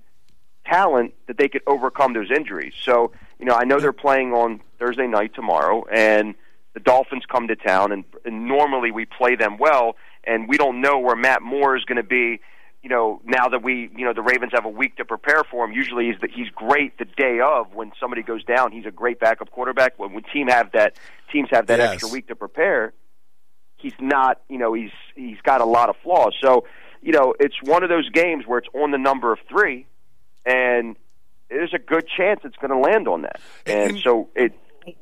[0.66, 2.75] talent that they could overcome those injuries.
[2.83, 6.35] So, you know, I know they're playing on Thursday night tomorrow, and
[6.75, 10.81] the Dolphins come to town, and, and normally we play them well, and we don't
[10.81, 12.40] know where Matt Moore is going to be.
[12.82, 15.64] You know, now that we, you know, the Ravens have a week to prepare for
[15.64, 15.72] him.
[15.72, 18.72] Usually, he's the, he's great the day of when somebody goes down.
[18.72, 19.98] He's a great backup quarterback.
[19.98, 20.96] When, when team have that
[21.32, 21.92] teams have that yes.
[21.92, 22.92] extra week to prepare,
[23.76, 26.34] he's not, you know, he's he's got a lot of flaws.
[26.42, 26.64] So,
[27.00, 29.86] you know, it's one of those games where it's on the number of three,
[30.44, 30.96] and
[31.48, 33.40] there's a good chance it's going to land on that.
[33.64, 34.54] And, And- so it.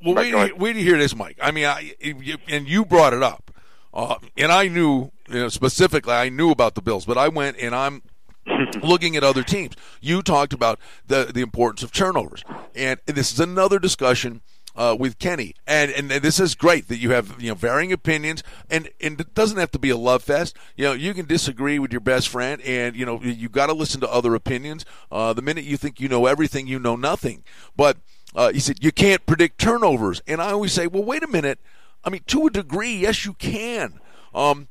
[0.05, 0.49] Well, wait, go to ahead.
[0.49, 1.39] hear, wait to hear this, Mike.
[1.41, 3.51] I mean, I, you, and you brought it up,
[3.95, 6.13] uh, and I knew you know, specifically.
[6.13, 8.03] I knew about the Bills, but I went and I'm
[8.83, 9.75] looking at other teams.
[10.01, 14.43] You talked about the the importance of turnovers, and this is another discussion.
[14.77, 18.45] Uh, with Kenny, and and this is great that you have you know varying opinions,
[18.71, 20.57] and and it doesn't have to be a love fest.
[20.77, 23.73] You know, you can disagree with your best friend, and you know you got to
[23.73, 24.87] listen to other opinions.
[25.11, 27.43] Uh, the minute you think you know everything, you know nothing.
[27.77, 27.99] But
[28.35, 31.59] uh, he said you can't predict turnovers, and I always say, well, wait a minute.
[32.05, 34.01] I mean, to a degree, yes, you can.
[34.33, 34.69] Um,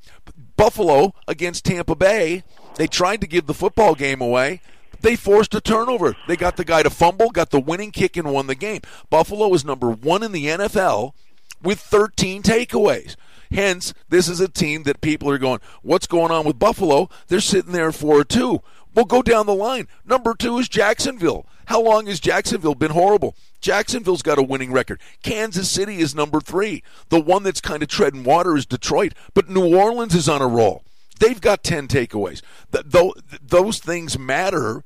[0.60, 2.44] Buffalo against Tampa Bay,
[2.76, 4.60] they tried to give the football game away.
[5.00, 6.18] They forced a turnover.
[6.28, 8.82] They got the guy to fumble, got the winning kick, and won the game.
[9.10, 11.14] Buffalo is number one in the NFL
[11.64, 13.16] with 13 takeaways.
[13.50, 17.10] Hence, this is a team that people are going, what's going on with Buffalo?
[17.30, 18.62] They're sitting there 4 2.
[18.94, 19.88] We'll go down the line.
[20.06, 21.46] Number two is Jacksonville.
[21.68, 23.34] How long has Jacksonville been horrible?
[23.62, 25.02] Jacksonville's got a winning record.
[25.24, 26.84] Kansas City is number three.
[27.10, 30.48] The one that's kind of treading water is Detroit, but New Orleans is on a
[30.48, 30.84] roll.
[31.20, 32.42] They've got 10 takeaways.
[32.72, 34.84] Th- those things matter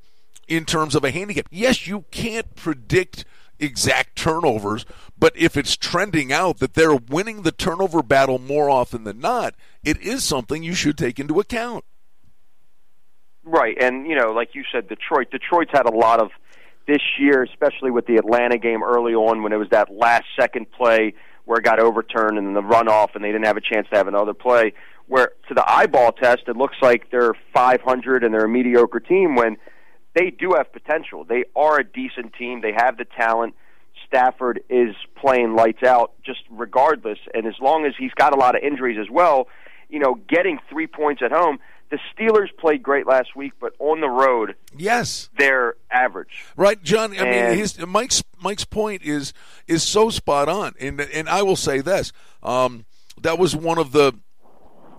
[0.48, 1.46] in terms of a handicap.
[1.50, 3.24] Yes, you can't predict
[3.58, 4.84] exact turnovers,
[5.16, 9.54] but if it's trending out that they're winning the turnover battle more often than not,
[9.84, 11.84] it is something you should take into account.
[13.44, 15.30] Right, and you know, like you said, Detroit.
[15.30, 16.30] Detroit's had a lot of
[16.86, 20.70] this year, especially with the Atlanta game early on when it was that last second
[20.70, 23.96] play where it got overturned and the runoff, and they didn't have a chance to
[23.96, 24.72] have another play.
[25.06, 29.34] Where to the eyeball test, it looks like they're 500 and they're a mediocre team
[29.34, 29.56] when
[30.14, 31.24] they do have potential.
[31.24, 32.62] They are a decent team.
[32.62, 33.54] They have the talent.
[34.06, 38.54] Stafford is playing lights out just regardless, and as long as he's got a lot
[38.54, 39.48] of injuries as well,
[39.88, 41.58] you know, getting three points at home.
[41.90, 45.28] The Steelers played great last week, but on the road, Yes.
[45.38, 46.44] they're average.
[46.56, 47.12] Right, John.
[47.18, 49.32] I mean, his Mike's Mike's point is
[49.68, 52.84] is so spot on, and and I will say this: um,
[53.20, 54.12] that was one of the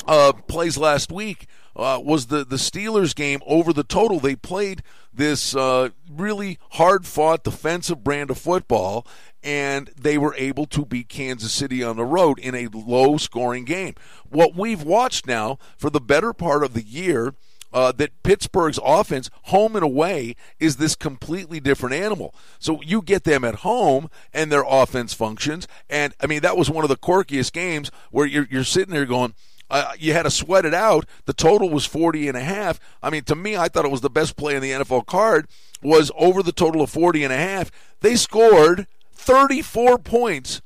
[0.07, 1.47] uh, plays last week.
[1.75, 4.19] Uh, was the the Steelers game over the total?
[4.21, 4.81] They played
[5.15, 9.05] this uh, really hard fought defensive brand of football,
[9.43, 13.65] and they were able to beat Kansas City on the road in a low scoring
[13.65, 13.93] game.
[14.29, 17.35] What we've watched now for the better part of the year
[17.75, 22.33] uh, that Pittsburgh's offense, home and away, is this completely different animal.
[22.57, 25.67] So you get them at home and their offense functions.
[25.89, 29.05] And I mean, that was one of the quirkiest games where you're, you're sitting there
[29.05, 29.35] going,
[29.69, 31.05] uh, you had to sweat it out.
[31.25, 32.79] The total was 40 and a half.
[33.01, 35.47] I mean, to me, I thought it was the best play in the NFL card
[35.81, 37.71] was over the total of 40 and a half.
[38.01, 40.61] They scored 34 points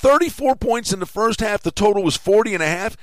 [0.00, 1.62] 34 points in the first half.
[1.62, 2.96] The total was 40 and a half.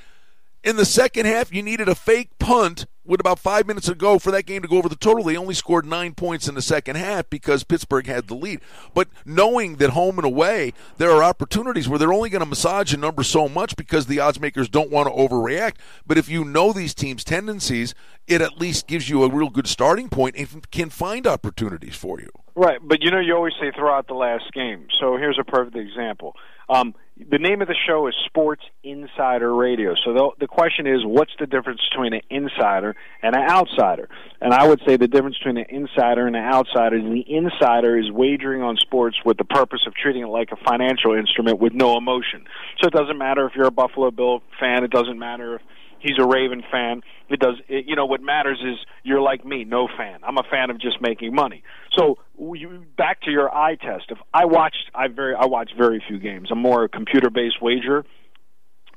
[0.63, 4.19] In the second half, you needed a fake punt with about five minutes to go
[4.19, 5.23] for that game to go over the total.
[5.23, 8.59] They only scored nine points in the second half because Pittsburgh had the lead.
[8.93, 12.93] But knowing that home and away, there are opportunities where they're only going to massage
[12.93, 15.75] a number so much because the odds makers don't want to overreact.
[16.05, 17.95] But if you know these teams' tendencies,
[18.27, 22.19] it at least gives you a real good starting point and can find opportunities for
[22.19, 22.29] you.
[22.55, 24.87] Right, but you know you always say throughout the last game.
[24.99, 26.35] So here's a perfect example.
[26.69, 26.95] Um,
[27.29, 29.95] the name of the show is Sports Insider Radio.
[30.05, 34.07] So the, the question is, what's the difference between an insider and an outsider?
[34.39, 37.97] And I would say the difference between an insider and an outsider is the insider
[37.97, 41.73] is wagering on sports with the purpose of treating it like a financial instrument with
[41.73, 42.45] no emotion.
[42.81, 44.83] So it doesn't matter if you're a Buffalo Bill fan.
[44.83, 45.61] It doesn't matter if
[45.99, 47.01] he's a Raven fan.
[47.29, 47.55] It does.
[47.67, 50.19] It, you know what matters is you're like me, no fan.
[50.23, 51.63] I'm a fan of just making money.
[51.97, 54.05] So you, back to your eye test.
[54.09, 56.49] If I watched, I very I watch very few games.
[56.51, 58.05] I'm more a computer based wager.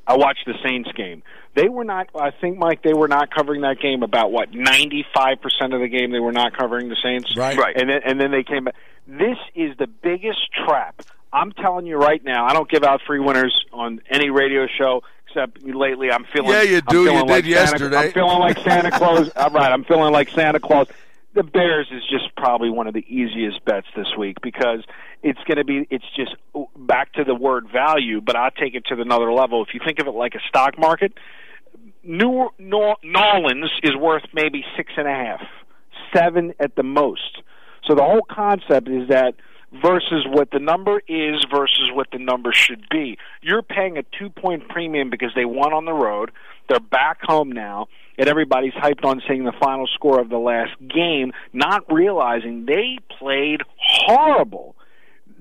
[0.06, 1.22] I watched the Saints game.
[1.54, 2.08] They were not.
[2.14, 2.82] I think Mike.
[2.82, 4.02] They were not covering that game.
[4.02, 7.36] About what ninety five percent of the game they were not covering the Saints.
[7.36, 7.56] Right.
[7.56, 7.76] Right.
[7.76, 8.74] And then and then they came back.
[9.06, 11.02] This is the biggest trap.
[11.32, 12.46] I'm telling you right now.
[12.46, 16.10] I don't give out free winners on any radio show except lately.
[16.10, 16.50] I'm feeling.
[16.50, 17.04] Yeah, you do.
[17.04, 17.96] You did like Santa, yesterday.
[17.96, 19.30] I'm feeling like Santa Claus.
[19.36, 19.72] I'm right.
[19.72, 20.88] I'm feeling like Santa Claus.
[21.34, 24.84] The Bears is just probably one of the easiest bets this week because
[25.22, 25.86] it's going to be.
[25.90, 26.34] It's just
[26.76, 29.62] back to the word value, but I'll take it to another level.
[29.62, 31.12] If you think of it like a stock market,
[32.02, 35.42] New Nor- Nolans is worth maybe six and a half,
[36.14, 37.42] seven at the most.
[37.86, 39.34] So the whole concept is that
[39.72, 43.18] versus what the number is versus what the number should be.
[43.42, 46.30] You're paying a two point premium because they won on the road.
[46.68, 50.72] They're back home now, and everybody's hyped on seeing the final score of the last
[50.88, 54.76] game, not realizing they played horrible.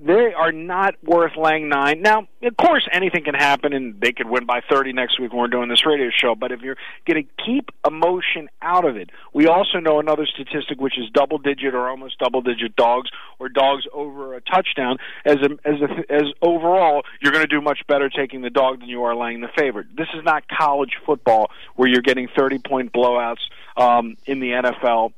[0.02, 2.00] They are not worth laying nine.
[2.00, 5.40] Now, of course, anything can happen, and they could win by 30 next week when
[5.40, 6.34] we're doing this radio show.
[6.34, 10.80] But if you're going to keep emotion out of it, we also know another statistic,
[10.80, 14.96] which is double digit or almost double digit dogs or dogs over a touchdown.
[15.26, 18.80] As a, as a, as overall, you're going to do much better taking the dog
[18.80, 19.94] than you are laying the favorite.
[19.96, 23.40] This is not college football where you're getting 30 point blowouts
[23.76, 25.12] um, in the NFL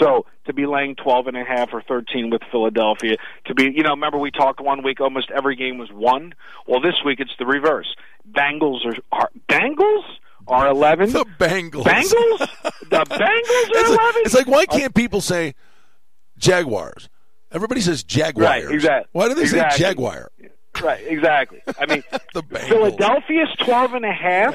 [0.00, 3.82] so to be laying twelve and a half or 13 with Philadelphia, to be, you
[3.82, 6.34] know, remember we talked one week almost every game was one?
[6.66, 7.94] Well, this week it's the reverse.
[8.30, 10.04] Bengals are, are Bengals?
[10.46, 11.12] Are 11?
[11.12, 11.84] The Bengals.
[11.84, 12.38] Bengals?
[12.88, 13.96] the Bengals are it's 11?
[13.96, 15.54] Like, it's like, why can't people say
[16.38, 17.08] Jaguars?
[17.52, 18.64] Everybody says Jaguars.
[18.64, 19.08] Right, exactly.
[19.12, 19.78] Why do they exactly.
[19.78, 20.30] say Jaguar?
[20.82, 21.62] Right, exactly.
[21.78, 22.68] I mean, the Bengals.
[22.68, 24.54] Philadelphia's 12 and a half.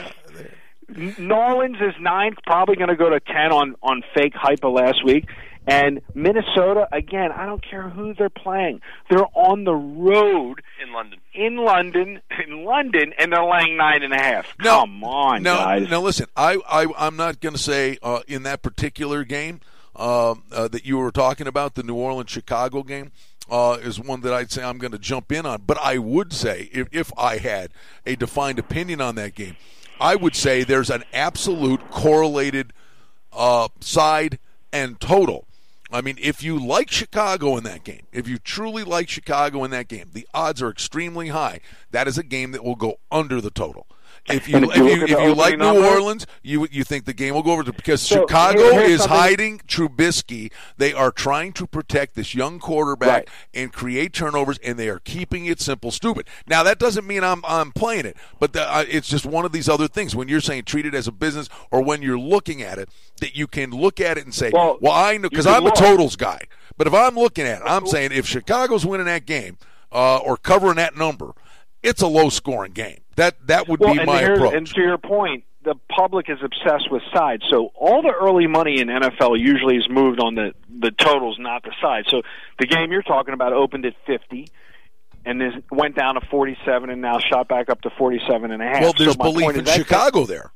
[0.89, 4.74] New Orleans is nine, probably going to go to 10 on, on fake hype of
[4.74, 5.28] last week.
[5.65, 8.82] And Minnesota, again, I don't care who they're playing.
[9.10, 11.19] They're on the road in London.
[11.34, 14.54] In London, in London, and they're laying nine and a half.
[14.60, 15.89] No, Come on, no, guys.
[15.89, 19.62] Now listen, I, I I'm not going to say uh, in that particular game
[19.96, 23.12] uh, uh, that you were talking about, the New Orleans Chicago game.
[23.50, 26.32] Uh, is one that I'd say I'm going to jump in on, but I would
[26.32, 27.72] say if, if I had
[28.06, 29.58] a defined opinion on that game,
[30.04, 32.74] I would say there's an absolute correlated
[33.32, 34.38] uh, side
[34.74, 35.48] and total.
[35.94, 39.72] I mean, if you like Chicago in that game, if you truly like Chicago in
[39.72, 41.62] that game, the odds are extremely high.
[41.92, 43.88] That is a game that will go under the total.
[44.30, 47.04] If you, if if you look if you like New opening Orleans, you you think
[47.04, 50.50] the game will go over to because So, Chicago here's is something- hiding Trubisky.
[50.78, 53.30] They are trying to protect this young quarterback Right.
[53.54, 56.28] and create turnovers, and they are keeping it simple, stupid.
[56.48, 59.52] Now that doesn't mean I'm I'm playing it, but the, uh, it's just one of
[59.52, 60.16] these other things.
[60.16, 62.88] When you're saying treat it as a business, or when you're looking at it,
[63.20, 65.72] that you can look at it and say, Well, well, I know because I'm a
[65.72, 66.40] totals guy.
[66.78, 69.58] But if I'm looking at it, I'm saying if Chicago's winning that game
[69.92, 71.34] uh, or covering that number,
[71.84, 73.00] it's a low scoring game.
[73.15, 74.54] That that would well, be my here's- approach.
[74.56, 77.43] and to your point, the public is obsessed with sides.
[77.49, 81.63] So all the early money in NFL usually is moved on the the totals, not
[81.63, 82.08] the sides.
[82.10, 82.23] So
[82.60, 84.49] the game you're talking about opened at 50
[85.26, 88.65] and then went down to 47 and now shot back up to 47 and a
[88.65, 88.82] half.
[88.82, 90.52] well, there's so belief in Chicago there.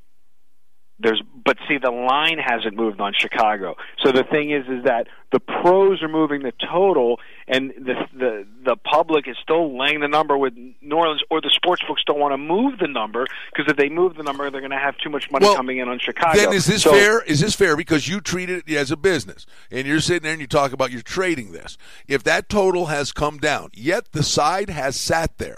[0.99, 3.75] There's but see the line hasn't moved on Chicago.
[4.03, 8.47] So the thing is is that the pros are moving the total and the the
[8.63, 12.19] the public is still laying the number with New Orleans or the sports books don't
[12.19, 14.97] want to move the number because if they move the number they're going to have
[14.97, 16.37] too much money Well, coming in on Chicago.
[16.37, 17.21] Then is this So- fair?
[17.23, 20.41] Is this fair because you treat it as a business and you're sitting there and
[20.41, 21.77] you talk about you're trading this?
[22.07, 25.57] If that total has come down, yet the side has sat there.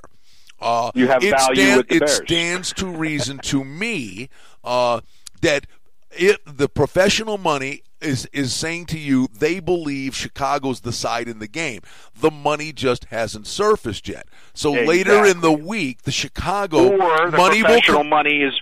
[0.61, 2.15] Uh, You have it value with the it Bears.
[2.17, 4.27] stands to reason to me
[4.65, 4.99] uh,
[5.41, 5.67] that
[6.11, 11.39] it, the professional money is is saying to you they believe Chicago's the side in
[11.39, 11.81] the game.
[12.19, 14.27] The money just hasn't surfaced yet.
[14.53, 18.09] So later in the week, the Chicago or the money will professional come.
[18.09, 18.53] money is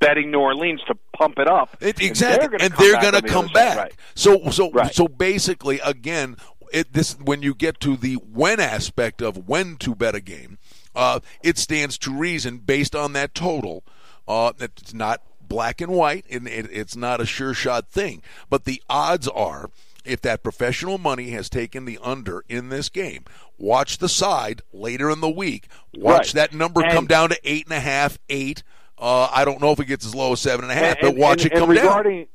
[0.00, 1.76] betting New Orleans to pump it up.
[1.80, 3.76] It, And exactly, and come they're back going to come back.
[3.78, 3.94] Right.
[4.14, 4.94] So, so, Right.
[4.94, 6.36] so basically, again,
[6.72, 10.58] it, this when you get to the when aspect of when to bet a game,
[10.94, 13.82] uh, it stands to reason based on that total.
[14.28, 15.22] Uh, that it's not
[15.54, 18.20] black and white, and it, it's not a sure shot thing.
[18.50, 19.70] But the odds are,
[20.04, 23.24] if that professional money has taken the under in this game,
[23.56, 25.68] watch the side later in the week.
[25.96, 26.50] Watch Right.
[26.50, 28.64] that number And- come down to eight and a half, eight.
[28.98, 31.02] Uh, I don't know if it gets as low as seven and a half, And-
[31.02, 31.86] but watch and- it come and down.
[31.86, 32.26] regarding,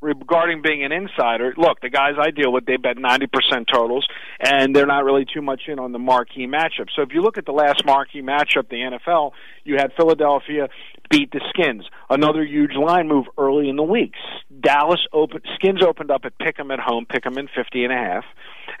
[0.00, 4.06] Regarding being an insider, look, the guys I deal with, they bet 90% totals,
[4.38, 6.88] and they're not really too much in on the marquee matchup.
[6.94, 9.32] So if you look at the last marquee matchup, the NFL,
[9.64, 10.68] you had Philadelphia
[11.10, 11.84] beat the Skins.
[12.10, 14.14] Another huge line move early in the week.
[14.60, 18.24] Dallas open, Skins opened up at Pick'em at home, Pick'em in 50 and a half,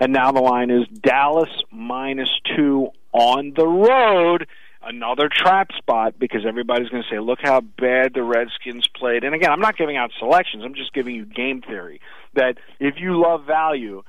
[0.00, 4.46] and now the line is Dallas minus two on the road
[4.86, 9.24] another trap spot because everybody's going to say, look how bad the Redskins played.
[9.24, 10.62] And again, I'm not giving out selections.
[10.64, 12.00] I'm just giving you game theory
[12.34, 14.02] that if you love value,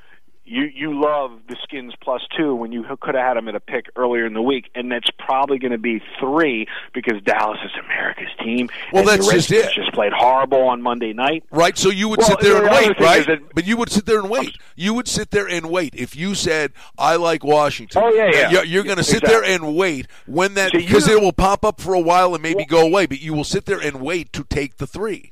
[0.48, 3.60] you you love the Skins plus two when you could have had them at a
[3.60, 7.72] pick earlier in the week, and that's probably going to be three because Dallas is
[7.84, 8.70] America's team.
[8.94, 9.72] Well, and that's just it.
[9.74, 11.44] Just played horrible on Monday night.
[11.52, 13.26] Right, so you would Well, sit there and wait, right?
[13.26, 14.56] that- but you would sit there and wait.
[14.76, 15.96] You would sit there and wait.
[15.96, 18.50] If you said, "I like Washington," Oh, yeah, yeah.
[18.52, 19.48] you're, you're going to sit Exactly.
[19.48, 22.44] there and wait when that So because it will pop up for a while and
[22.44, 23.08] maybe go away.
[23.08, 25.32] But you will sit there and wait to take the three.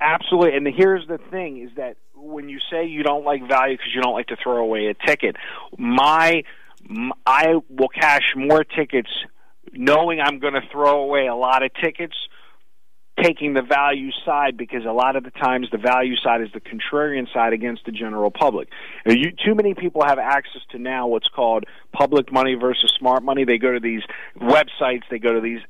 [0.00, 0.56] Absolutely.
[0.56, 4.00] And here's the thing: is that when you say you don't like value because you
[4.00, 5.36] don't like to throw away a ticket,
[5.76, 6.42] my
[7.26, 9.10] I will cash more tickets
[9.72, 12.14] knowing I'm going to throw away a lot of tickets
[13.20, 16.60] taking the value side because a lot of the times the value side is the
[16.60, 18.68] contrarian side against the general public.
[19.06, 23.44] You, too many people have access to now what's called public money versus smart money.
[23.44, 24.02] They go to these
[24.40, 25.60] websites, they go to these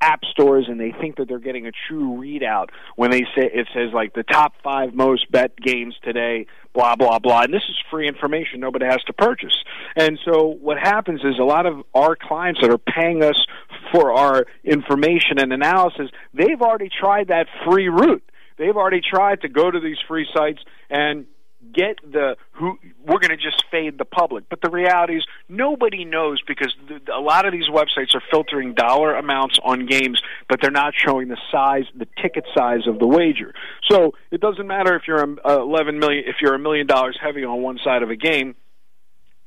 [0.00, 3.68] app stores, and they think that they're getting a true readout when they say it
[3.74, 7.76] says like the top five most bet games today blah blah blah and this is
[7.90, 9.64] free information nobody has to purchase
[9.96, 13.44] and so what happens is a lot of our clients that are paying us
[13.92, 18.22] for our information and analysis they've already tried that free route.
[18.58, 20.60] They've already tried to go to these free sites
[20.90, 21.26] and
[21.74, 24.44] get the who we're going to just fade the public.
[24.48, 26.74] But the reality is nobody knows because
[27.14, 31.28] a lot of these websites are filtering dollar amounts on games but they're not showing
[31.28, 33.54] the size the ticket size of the wager.
[33.90, 37.44] So it doesn't matter if you're a 11 million if you're a million dollars heavy
[37.44, 38.56] on one side of a game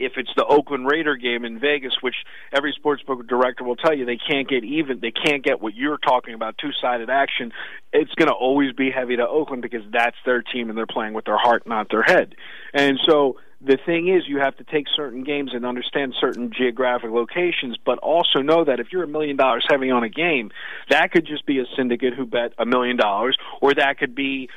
[0.05, 2.15] if it's the Oakland Raider game in Vegas, which
[2.51, 5.97] every sportsbook director will tell you they can't get even, they can't get what you're
[5.97, 7.51] talking about, two-sided action.
[7.91, 11.13] It's going to always be heavy to Oakland because that's their team and they're playing
[11.13, 12.35] with their heart, not their head.
[12.73, 17.11] And so the thing is, you have to take certain games and understand certain geographic
[17.11, 20.51] locations, but also know that if you're a million dollars heavy on a game,
[20.89, 24.49] that could just be a syndicate who bet a million dollars, or that could be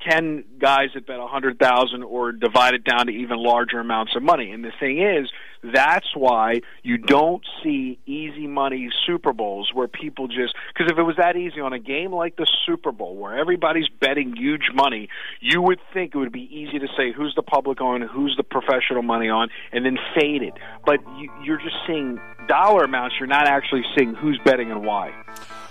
[0.00, 4.14] ten guys that bet a hundred thousand or divide it down to even larger amounts
[4.16, 4.52] of money.
[4.52, 5.28] And the thing is,
[5.62, 11.02] that's why you don't see easy money Super Bowls where people just because if it
[11.02, 15.08] was that easy on a game like the Super Bowl where everybody's betting huge money,
[15.40, 18.44] you would think it would be easy to say who's the public on, who's the
[18.44, 20.54] professional money on, and then fade it.
[20.86, 23.16] But you, you're just seeing dollar amounts.
[23.18, 25.12] You're not actually seeing who's betting and why.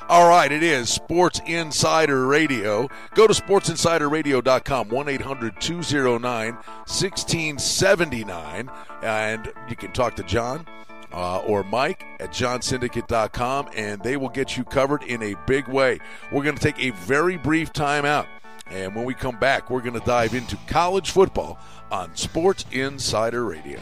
[0.09, 2.87] All right, it is Sports Insider Radio.
[3.13, 8.71] Go to sportsinsiderradio.com, 1 800 209 1679,
[9.03, 10.65] and you can talk to John
[11.11, 15.99] uh, or Mike at johnsyndicate.com, and they will get you covered in a big way.
[16.31, 18.27] We're going to take a very brief time out,
[18.67, 21.59] and when we come back, we're going to dive into college football
[21.91, 23.81] on Sports Insider Radio.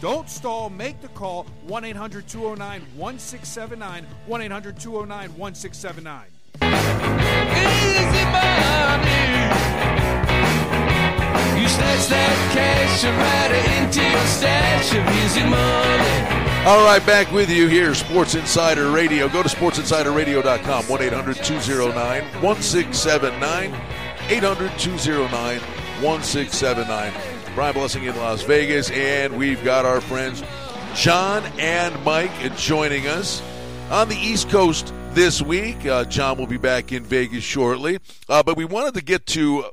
[0.00, 0.68] Don't stall.
[0.68, 4.06] Make the call 1 800 209 1679.
[4.26, 6.26] 1 800 209 1679.
[7.56, 9.16] Easy money.
[11.60, 16.66] You snatch that cash and write it into your stash of easy money.
[16.66, 19.28] All right, back with you here, Sports Insider Radio.
[19.28, 23.74] Go to sportsinsiderradio.com, 1 800 209 1679.
[24.28, 25.60] 800 209
[26.02, 27.35] 1679.
[27.56, 30.42] Brian Blessing in Las Vegas, and we've got our friends
[30.94, 33.40] John and Mike joining us
[33.90, 35.86] on the East Coast this week.
[35.86, 37.98] Uh, John will be back in Vegas shortly,
[38.28, 39.64] uh, but we wanted to get to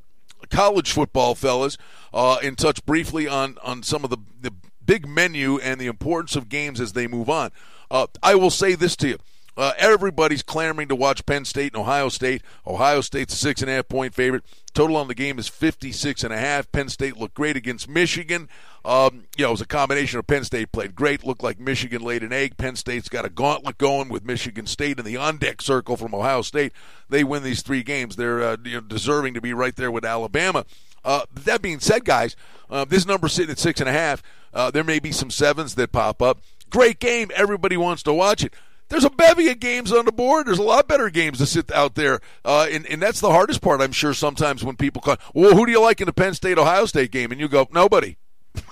[0.49, 1.77] college football, fellas,
[2.13, 4.53] uh, and touch briefly on on some of the, the
[4.85, 7.51] big menu and the importance of games as they move on.
[7.91, 9.17] Uh, I will say this to you.
[9.57, 12.43] Uh, everybody's clamoring to watch Penn State and Ohio State.
[12.65, 14.45] Ohio State's a six and a half point favorite.
[14.73, 16.71] Total on the game is 56 and a half.
[16.71, 18.49] Penn State looked great against Michigan.
[18.83, 22.01] Um, you know, it was a combination of Penn State played great, looked like Michigan
[22.01, 22.57] laid an egg.
[22.57, 26.15] Penn State's got a gauntlet going with Michigan State in the on deck circle from
[26.15, 26.73] Ohio State.
[27.07, 28.15] They win these three games.
[28.15, 30.65] They're uh, you know, deserving to be right there with Alabama.
[31.05, 32.35] Uh, that being said, guys,
[32.69, 34.23] uh, this number sitting at six and a half.
[34.53, 36.39] Uh, there may be some sevens that pop up.
[36.69, 37.29] Great game.
[37.35, 38.53] Everybody wants to watch it
[38.93, 40.45] there's a bevy of games on the board.
[40.45, 43.61] There's a lot better games to sit out there, uh, and, and that's the hardest
[43.61, 43.81] part.
[43.81, 46.59] I'm sure sometimes when people call, well, who do you like in the Penn State
[46.59, 48.17] Ohio State game, and you go, nobody.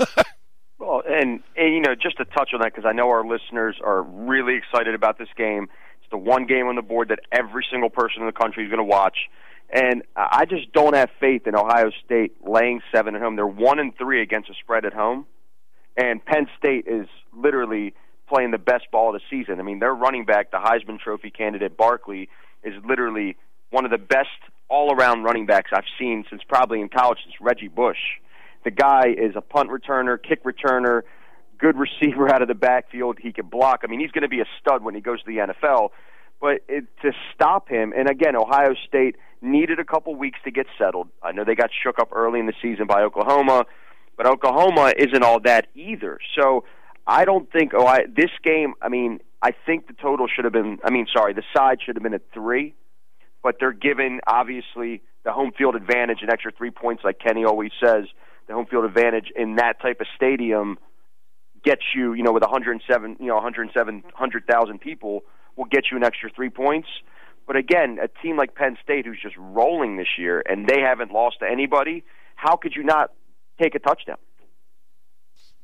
[0.78, 3.78] well, and, and you know, just to touch on that because I know our listeners
[3.84, 5.68] are really excited about this game.
[6.02, 8.70] It's the one game on the board that every single person in the country is
[8.70, 9.18] going to watch.
[9.74, 13.38] And I just don't have faith in Ohio State laying seven at home.
[13.38, 15.26] They're one and three against a spread at home,
[15.98, 17.96] and Penn State is literally
[18.32, 19.60] playing the best ball of the season.
[19.60, 22.30] I mean, their running back, the Heisman Trophy candidate Barkley,
[22.64, 23.36] is literally
[23.70, 24.30] one of the best
[24.70, 27.98] all-around running backs I've seen since probably in college since Reggie Bush.
[28.64, 31.02] The guy is a punt returner, kick returner,
[31.58, 33.18] good receiver out of the backfield.
[33.22, 33.82] He can block.
[33.84, 35.90] I mean, he's going to be a stud when he goes to the NFL.
[36.40, 40.66] But it, to stop him, and again, Ohio State needed a couple weeks to get
[40.78, 41.10] settled.
[41.22, 43.66] I know they got shook up early in the season by Oklahoma,
[44.18, 46.20] but Oklahoma isn't all that either.
[46.36, 46.64] So
[47.12, 47.74] I don't think.
[47.76, 48.74] Oh, I, this game.
[48.82, 50.80] I mean, I think the total should have been.
[50.82, 52.74] I mean, sorry, the side should have been at three,
[53.44, 57.72] but they're given obviously the home field advantage, an extra three points, like Kenny always
[57.84, 58.06] says.
[58.48, 60.78] The home field advantage in that type of stadium
[61.66, 65.22] gets you, you know, with 107, you know, 107, 100,000 people
[65.58, 66.88] will get you an extra three points.
[67.46, 71.12] But again, a team like Penn State, who's just rolling this year, and they haven't
[71.12, 72.06] lost to anybody,
[72.36, 73.12] how could you not
[73.62, 74.18] take a touchdown?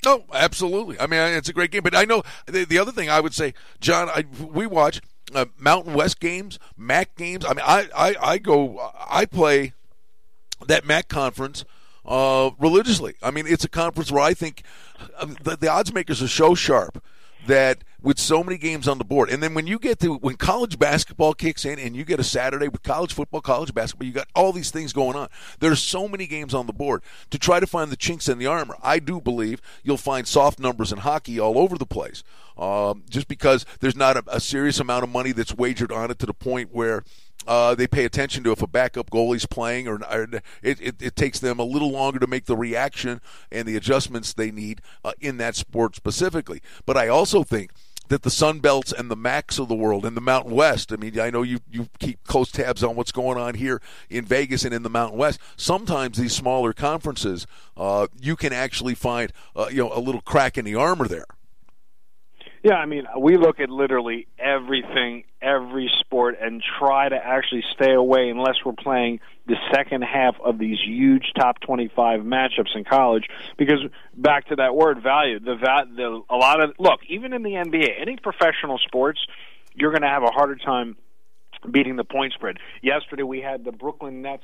[0.08, 0.98] No, absolutely.
[1.02, 1.84] I mean, it's a great game.
[1.84, 5.02] But I know the, the other thing I would say, John, I, we watch
[5.36, 7.44] uh, Mountain West games, MAC games.
[7.44, 9.74] I mean, I, I, I go, I play
[10.66, 11.66] that MAC conference
[12.06, 13.16] uh, religiously.
[13.22, 14.64] I mean, it's a conference where I think
[15.20, 17.04] uh, the, the odds makers are so sharp
[17.46, 20.36] that with so many games on the board, and then when you get to when
[20.36, 24.14] college basketball kicks in, and you get a Saturday with college football, college basketball, you
[24.14, 25.30] got all these things going on.
[25.60, 28.46] There's so many games on the board to try to find the chinks in the
[28.46, 28.76] armor.
[28.84, 32.24] I do believe you'll find soft numbers in hockey all over the place,
[32.58, 36.20] um, just because there's not a, a serious amount of money that's wagered on it
[36.20, 37.04] to the point where
[37.48, 40.24] uh, they pay attention to if a backup goalie's playing, or, or
[40.62, 43.22] it, it, it, takes them a little longer to make the reaction
[43.52, 46.62] and the adjustments they need uh, in that sport specifically.
[46.86, 47.72] But I also think
[48.10, 50.92] that the Sun Belts and the MACs of the world and the Mountain West.
[50.92, 54.26] I mean, I know you you keep close tabs on what's going on here in
[54.26, 55.40] Vegas and in the Mountain West.
[55.56, 60.58] Sometimes these smaller conferences, uh, you can actually find uh, you know a little crack
[60.58, 61.26] in the armor there.
[62.68, 67.94] Yeah, I mean, we look at literally everything, every sport, and try to actually stay
[67.94, 73.24] away unless we're playing the second half of these huge top 25 matchups in college.
[73.58, 73.80] Because
[74.18, 78.02] back to that word value, the, the a lot of look, even in the NBA,
[78.02, 79.26] any professional sports,
[79.74, 80.98] you're going to have a harder time
[81.72, 82.58] beating the point spread.
[82.82, 84.44] Yesterday, we had the Brooklyn Nets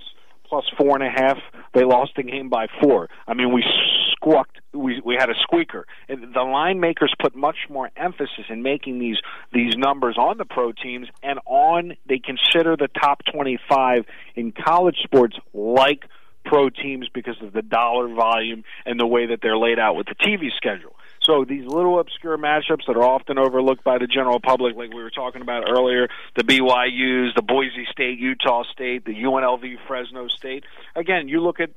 [0.53, 1.37] plus four and a half.
[1.73, 3.09] They lost the game by four.
[3.27, 3.63] I mean, we
[4.11, 4.59] squawked.
[4.71, 5.87] We we had a squeaker.
[6.07, 9.17] And the line makers put much more emphasis in making these
[9.51, 14.51] these numbers on the pro teams and on they consider the top twenty five in
[14.51, 16.03] college sports like
[16.45, 20.05] pro teams because of the dollar volume and the way that they're laid out with
[20.05, 20.95] the TV schedule.
[21.24, 25.01] So these little obscure matchups that are often overlooked by the general public, like we
[25.01, 30.65] were talking about earlier, the BYU's, the Boise State, Utah State, the UNLV, Fresno State.
[30.95, 31.69] Again, you look at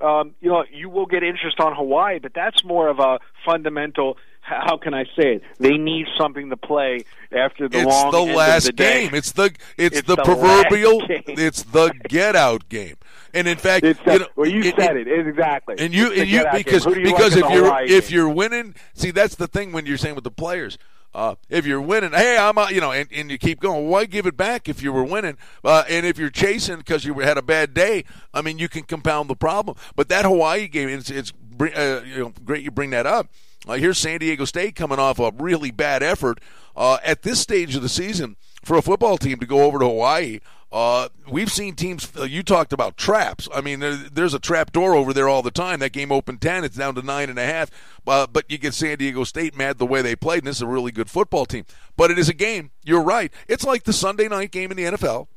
[0.00, 4.18] um, you know, you will get interest on Hawaii, but that's more of a fundamental.
[4.46, 5.42] How can I say it?
[5.58, 8.10] They need something to play after the it's long.
[8.12, 9.04] the end last of the day.
[9.06, 9.14] game.
[9.14, 9.44] It's the
[9.78, 11.02] it's, It's the, the proverbial.
[11.08, 12.96] It's the get out game.
[13.32, 15.76] And in fact, It's you know, well, you it- said it- it, exactly.
[15.78, 18.14] and you and you because because like if you're Hawaii if game?
[18.16, 20.76] you're winning, see that's the thing when you're saying with the players.
[21.14, 23.88] Uh, if you're winning, hey, I'm out, you know, and, and you keep going.
[23.88, 25.38] Why give it back if you were winning?
[25.64, 28.82] Uh, and if you're chasing because you had a bad day, I mean, you can
[28.82, 29.76] compound the problem.
[29.94, 33.28] But that Hawaii game, it's it's uh, you know great you bring that up.
[33.66, 36.40] Uh, here's San Diego State coming off a really bad effort
[36.76, 39.86] uh, at this stage of the season for a football team to go over to
[39.86, 40.40] Hawaii.
[40.70, 42.10] Uh, we've seen teams.
[42.18, 43.48] Uh, you talked about traps.
[43.54, 45.78] I mean, there, there's a trap door over there all the time.
[45.78, 46.64] That game opened ten.
[46.64, 47.70] It's down to nine and a half.
[48.06, 50.62] Uh, but you get San Diego State mad the way they played, and this is
[50.62, 51.64] a really good football team.
[51.96, 52.72] But it is a game.
[52.82, 53.32] You're right.
[53.46, 55.28] It's like the Sunday night game in the NFL.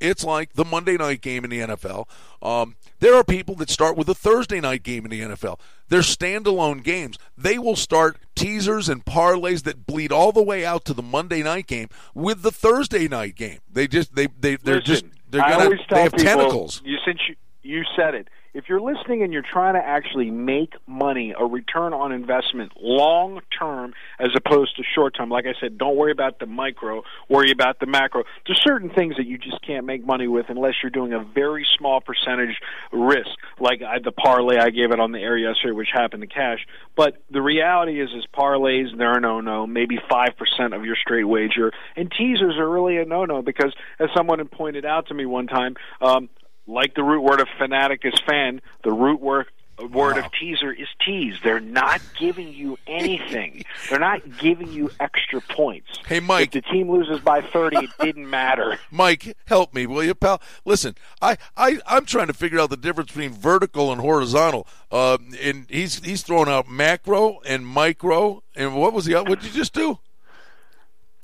[0.00, 2.06] It's like the Monday night game in the NFL.
[2.42, 5.58] Um, there are people that start with a Thursday night game in the NFL.
[5.88, 7.18] They're standalone games.
[7.36, 11.42] They will start teasers and parlays that bleed all the way out to the Monday
[11.42, 13.58] night game with the Thursday night game.
[13.70, 16.82] They just they they they're just they're gonna they have people, tentacles.
[16.84, 18.28] You since you you said it.
[18.56, 23.42] If you're listening and you're trying to actually make money, a return on investment long
[23.56, 27.50] term as opposed to short term, like I said, don't worry about the micro, worry
[27.50, 28.24] about the macro.
[28.46, 31.66] There's certain things that you just can't make money with unless you're doing a very
[31.76, 32.56] small percentage
[32.92, 33.28] risk,
[33.60, 36.66] like I, the parlay I gave it on the air yesterday, which happened to cash.
[36.96, 40.96] But the reality is, is parlays they're a no no, maybe five percent of your
[40.96, 45.08] straight wager, and teasers are really a no no because, as someone had pointed out
[45.08, 45.74] to me one time.
[46.00, 46.30] Um,
[46.66, 49.46] like the root word of fanatic is fan, the root word
[49.78, 50.24] word Wow.
[50.24, 51.34] of teaser is tease.
[51.44, 53.62] They're not giving you anything.
[53.90, 55.98] They're not giving you extra points.
[56.06, 56.56] Hey, Mike.
[56.56, 58.78] If the team loses by 30, it didn't matter.
[58.90, 60.40] Mike, help me, will you, pal?
[60.64, 64.66] Listen, I, I, I'm trying to figure out the difference between vertical and horizontal.
[64.90, 68.42] Uh, and he's he's throwing out macro and micro.
[68.54, 69.28] And what was the other?
[69.28, 69.98] What did you just do?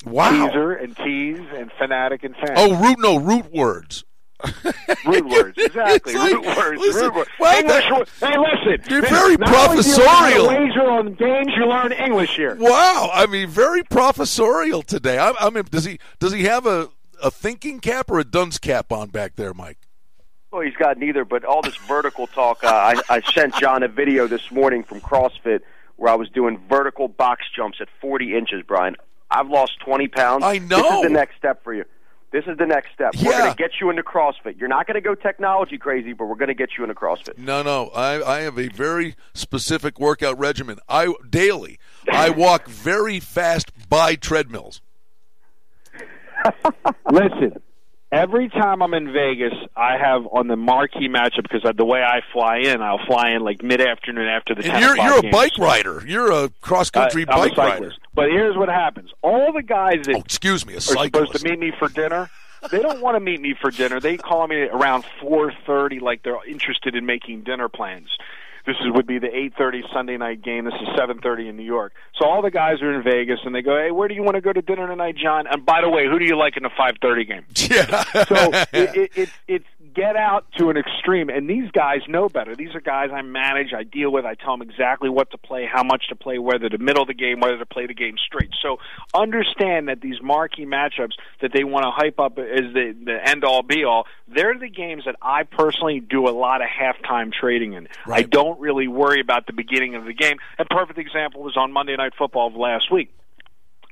[0.04, 0.48] Wow.
[0.48, 2.52] Teaser and tease and fanatic and fan.
[2.56, 4.04] Oh, root no root words.
[5.06, 5.58] root words.
[5.58, 6.12] Exactly.
[6.14, 6.80] It's like- root words.
[6.80, 7.30] listen, root words.
[7.38, 7.84] well, English
[8.18, 8.90] that- Hey, listen.
[8.90, 10.46] You're This- very not only do you learn how to professorial.
[10.48, 12.56] Wager on games, you learn English here.
[12.58, 15.18] Wow, I mean, very professorial today.
[15.18, 16.88] I, I mean, does he does he have a
[17.22, 19.78] a thinking cap or a dunce cap on back there, Mike?
[20.50, 22.62] Well, he's got neither, but all this vertical talk.
[22.62, 25.60] Uh, I, I sent John a video this morning from CrossFit
[25.96, 28.96] where I was doing vertical box jumps at 40 inches, Brian.
[29.30, 30.44] I've lost 20 pounds.
[30.44, 30.82] I know.
[30.82, 31.84] This is the next step for you.
[32.32, 33.12] This is the next step.
[33.22, 34.58] We're going to get you into CrossFit.
[34.58, 37.36] You're not going to go technology crazy, but we're going to get you into CrossFit.
[37.36, 37.88] No, no.
[37.88, 40.78] I, I have a very specific workout regimen.
[40.88, 41.78] I daily
[42.10, 44.80] I walk very fast by treadmills.
[47.12, 47.60] Listen,
[48.12, 52.20] every time I'm in Vegas, I have on the marquee matchup because the way I
[52.32, 54.62] fly in, I'll fly in like mid afternoon after the.
[54.62, 55.32] And 10 you're you're a games.
[55.32, 56.04] bike rider.
[56.06, 57.72] You're a cross country uh, I- bike rider.
[57.76, 57.98] cyclist.
[58.14, 61.48] But here's what happens: all the guys that Oh, excuse me, a are supposed to
[61.48, 62.30] meet me for dinner.
[62.70, 63.98] They don't want to meet me for dinner.
[63.98, 68.08] They call me around 4:30, like they're interested in making dinner plans.
[68.66, 70.64] This is, would be the 8:30 Sunday night game.
[70.64, 71.92] This is 7:30 in New York.
[72.18, 74.36] So all the guys are in Vegas, and they go, "Hey, where do you want
[74.36, 76.62] to go to dinner tonight, John?" And by the way, who do you like in
[76.62, 77.44] the 5:30 game?
[77.72, 78.02] Yeah.
[78.24, 82.54] So it, it, it, it's get out to an extreme, and these guys know better.
[82.56, 84.24] These are guys I manage, I deal with.
[84.24, 87.14] I tell them exactly what to play, how much to play, whether to middle the
[87.14, 88.50] game, whether to play the game straight.
[88.62, 88.78] So
[89.14, 93.44] understand that these marquee matchups that they want to hype up as the, the end
[93.44, 97.74] all be all, they're the games that I personally do a lot of halftime trading
[97.74, 97.88] in.
[98.06, 98.30] I Right.
[98.52, 100.36] Don't really worry about the beginning of the game.
[100.58, 103.12] A perfect example was on Monday Night Football of last week.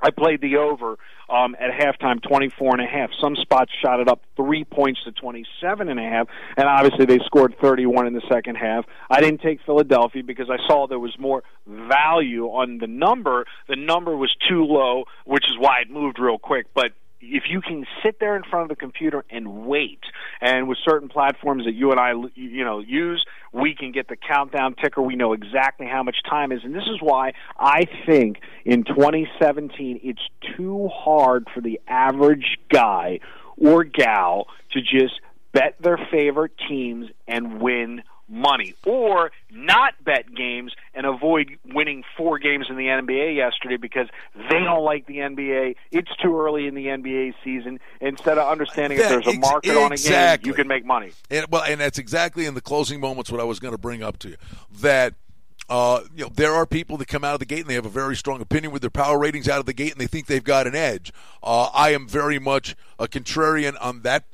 [0.03, 0.97] I played the over
[1.29, 3.11] um, at halftime, twenty-four and a half.
[3.21, 7.19] Some spots shot it up three points to twenty-seven and a half, and obviously they
[7.27, 8.87] scored thirty-one in the second half.
[9.11, 13.45] I didn't take Philadelphia because I saw there was more value on the number.
[13.69, 16.73] The number was too low, which is why it moved real quick.
[16.75, 20.01] But if you can sit there in front of the computer and wait,
[20.41, 24.17] and with certain platforms that you and I, you know, use, we can get the
[24.17, 25.03] countdown ticker.
[25.03, 30.01] We know exactly how much time is, and this is why I think in 2017
[30.03, 30.23] it's
[30.57, 33.21] too hard for the average guy
[33.57, 35.21] or gal to just
[35.53, 42.39] bet their favorite teams and win money or not bet games and avoid winning four
[42.39, 45.75] games in the NBA yesterday because they don't like the NBA.
[45.91, 47.81] It's too early in the NBA season.
[48.01, 51.11] Instead of understanding if there's a ex- market on a game, you can make money.
[51.31, 54.03] And, well, and that's exactly in the closing moments what I was going to bring
[54.03, 54.37] up to you.
[54.81, 55.15] That
[55.69, 57.87] uh, you know there are people that come out of the gate and they have
[57.87, 60.27] a very strong opinion with their power ratings out of the gate and they think
[60.27, 61.13] they've got an edge.
[61.43, 64.25] Uh, I am very much a contrarian on that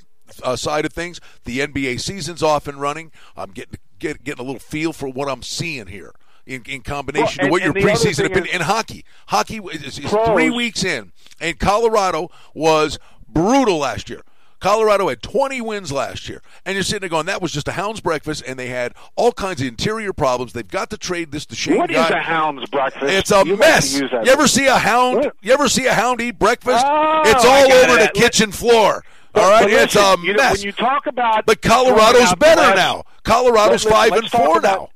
[0.43, 1.21] uh, side of things.
[1.45, 3.13] The NBA season's off and running.
[3.37, 6.13] I'm getting get, getting a little feel for what I'm seeing here.
[6.47, 9.99] In, in combination Well, to what your and preseason thing been in hockey, hockey is,
[9.99, 14.21] is three weeks in, and Colorado was brutal last year.
[14.61, 16.41] Colorado had 20 wins last year.
[16.65, 19.33] And you're sitting there going, that was just a hound's breakfast, and they had all
[19.33, 20.53] kinds of interior problems.
[20.53, 22.09] They've got to trade this Duchene What is Guy.
[22.19, 23.13] a hound's breakfast?
[23.13, 23.99] It's a You mess.
[24.01, 25.17] You ever see a hound?
[25.19, 25.37] What?
[25.43, 26.85] You ever see a hound eat breakfast?
[26.87, 29.05] Oh, it's all over the kitchen floor.
[29.37, 30.59] All right, it's listen, a you know, mess.
[30.59, 33.03] when you talk about but Colorado's better last- now.
[33.25, 34.89] Colorado's Let's- five and four about- now.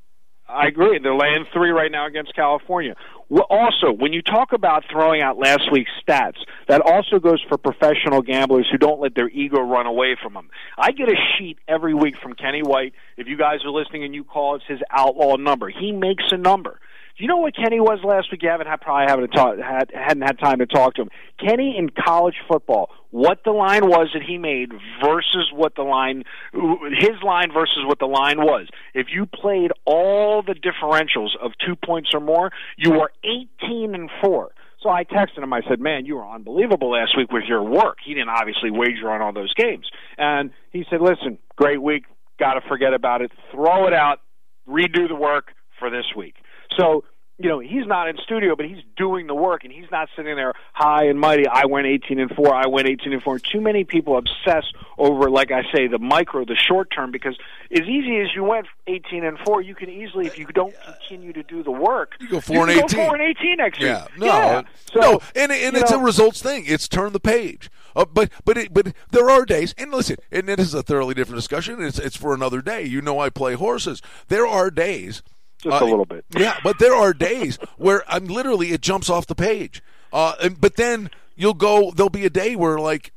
[0.48, 0.98] I agree.
[0.98, 2.96] They're laying three right now against California.
[3.48, 8.20] Also, when you talk about throwing out last week's stats, that also goes for professional
[8.20, 10.50] gamblers who don't let their ego run away from them.
[10.76, 12.94] I get a sheet every week from Kenny White.
[13.16, 15.68] If you guys are listening and you call, it's his outlaw number.
[15.68, 16.80] He makes a number.
[17.20, 18.42] Do you know what Kenny was last week?
[18.42, 21.10] You haven't had, probably haven't talk, had, hadn't had time to talk to him.
[21.38, 24.70] Kenny in college football, what the line was that he made
[25.04, 28.68] versus what the line, his line versus what the line was.
[28.94, 34.08] If you played all the differentials of two points or more, you were 18 and
[34.24, 34.52] four.
[34.82, 35.52] So I texted him.
[35.52, 39.10] I said, "Man, you were unbelievable last week with your work." He didn't obviously wager
[39.10, 42.04] on all those games, and he said, "Listen, great week
[42.38, 43.30] got to forget about it.
[43.52, 44.22] Throw it out.
[44.66, 46.36] Redo the work for this week.
[46.78, 47.04] So
[47.40, 50.36] you know he's not in studio, but he's doing the work, and he's not sitting
[50.36, 51.46] there high and mighty.
[51.46, 52.54] I went eighteen and four.
[52.54, 53.38] I went eighteen and four.
[53.38, 54.64] Too many people obsess
[54.98, 57.36] over, like I say, the micro, the short term, because
[57.70, 61.32] as easy as you went eighteen and four, you can easily, if you don't continue
[61.32, 63.06] to do the work, you go four you and eighteen.
[63.06, 64.04] four and eighteen next yeah.
[64.04, 64.18] week.
[64.18, 64.62] No, yeah,
[64.92, 66.64] so, no, and and it's know, a results thing.
[66.66, 67.70] It's turn the page.
[67.96, 71.14] Uh, but but it, but there are days, and listen, and it is a thoroughly
[71.14, 71.82] different discussion.
[71.82, 72.84] It's it's for another day.
[72.84, 74.02] You know, I play horses.
[74.28, 75.22] There are days
[75.60, 76.24] just uh, a little bit.
[76.36, 79.82] Yeah, but there are days where I'm literally it jumps off the page.
[80.12, 81.90] Uh, and, but then you'll go.
[81.90, 83.12] There'll be a day where like,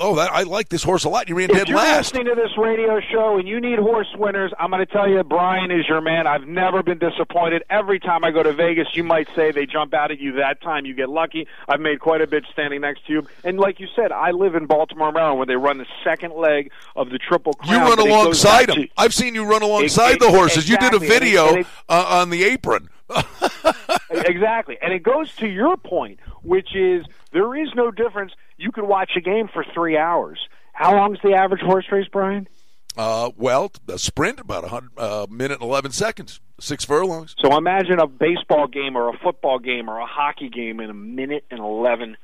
[0.00, 1.28] oh, that, I like this horse a lot.
[1.28, 2.12] You ran if dead you're last.
[2.14, 5.22] listening to this radio show and you need horse winners, I'm going to tell you,
[5.22, 6.26] Brian is your man.
[6.26, 7.62] I've never been disappointed.
[7.70, 10.32] Every time I go to Vegas, you might say they jump out at you.
[10.32, 11.46] That time you get lucky.
[11.68, 13.26] I've made quite a bit standing next to you.
[13.44, 16.70] And like you said, I live in Baltimore, Maryland, where they run the second leg
[16.96, 17.70] of the Triple Crown.
[17.72, 18.88] You run but it goes alongside them.
[18.96, 20.68] I've seen you run alongside it- the horses.
[20.68, 22.88] You did a exactly, and it- video and it- uh, on the apron.
[24.10, 24.78] exactly.
[24.80, 28.32] And it goes to your point, which is there is no difference.
[28.56, 30.38] You could watch a game for three hours.
[30.72, 32.48] How long is the average horse race, Brian?
[32.96, 37.34] Uh, well, a sprint about a hundred uh, minute and eleven seconds, six furlongs.
[37.38, 40.94] So imagine a baseball game or a football game or a hockey game in a
[40.94, 42.16] minute and 11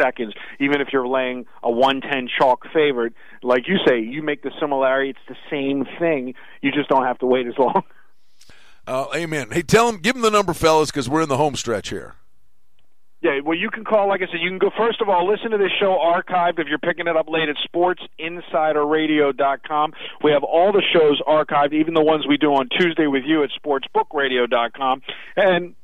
[0.00, 0.32] seconds.
[0.60, 3.12] Even if you're laying a 110 chalk favorite,
[3.42, 5.10] like you say, you make the similarity.
[5.10, 6.34] It's the same thing.
[6.62, 7.82] You just don't have to wait as long.
[8.86, 9.48] Uh, amen.
[9.50, 12.16] Hey, tell them, give them the number, fellas, because we're in the home stretch here.
[13.24, 14.06] Yeah, well, you can call.
[14.06, 14.70] Like I said, you can go.
[14.76, 17.56] First of all, listen to this show archived if you're picking it up late at
[17.72, 19.94] SportsInsiderRadio.com.
[20.22, 23.42] We have all the shows archived, even the ones we do on Tuesday with you
[23.42, 25.00] at SportsBookRadio.com.
[25.36, 25.74] And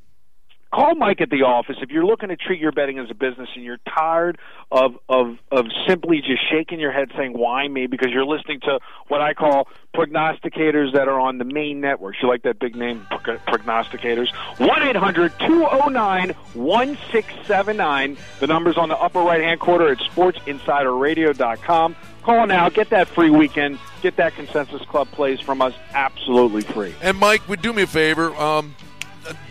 [0.72, 3.48] call Mike at the office if you're looking to treat your betting as a business
[3.54, 4.38] and you're tired
[4.70, 8.78] of of of simply just shaking your head saying why me because you're listening to
[9.08, 12.18] what I call prognosticators that are on the main networks.
[12.22, 14.28] You like that big name, prog- prognosticators?
[14.58, 18.16] One eight hundred two zero nine one six seven nine.
[18.38, 21.96] The number's on the upper right hand corner at SportsInsiderRadio.com.
[22.22, 26.94] Call now, get that free weekend, get that Consensus Club plays from us absolutely free.
[27.02, 28.34] And Mike, would do me a favor.
[28.36, 28.74] Um,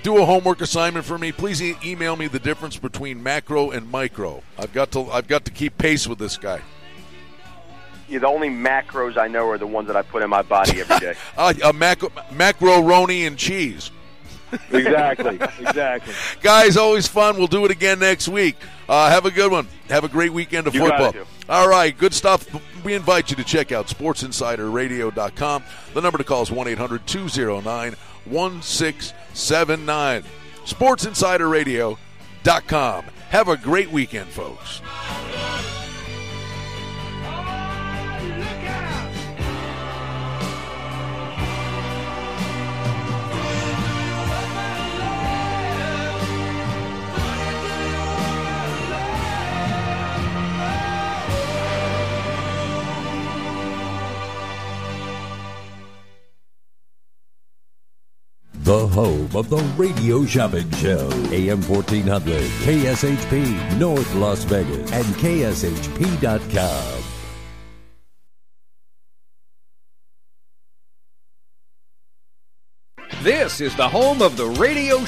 [0.03, 1.31] do a homework assignment for me.
[1.31, 4.43] Please e- email me the difference between macro and micro.
[4.57, 6.61] I've got to I've got to keep pace with this guy.
[8.07, 10.81] Yeah, the only macros I know are the ones that I put in my body
[10.81, 11.13] every day.
[11.37, 13.91] Uh, a macro macaroni and cheese.
[14.71, 16.13] Exactly, exactly.
[16.41, 17.37] Guys, always fun.
[17.37, 18.55] We'll do it again next week.
[18.87, 19.67] Uh, have a good one.
[19.89, 21.13] Have a great weekend of You football.
[21.47, 22.47] All right, good stuff.
[22.83, 25.63] We invite you to check out SportsInsiderRadio.com.
[25.93, 27.95] The number to call is 1 800 209
[28.25, 30.23] 1679.
[30.65, 33.05] SportsInsiderRadio.com.
[33.29, 34.81] Have a great weekend, folks.
[58.63, 61.09] The home of the Radio Shopping Show.
[61.31, 67.03] AM 1400, KSHP, North Las Vegas, and KSHP.com.
[73.23, 75.03] This is the home of the radio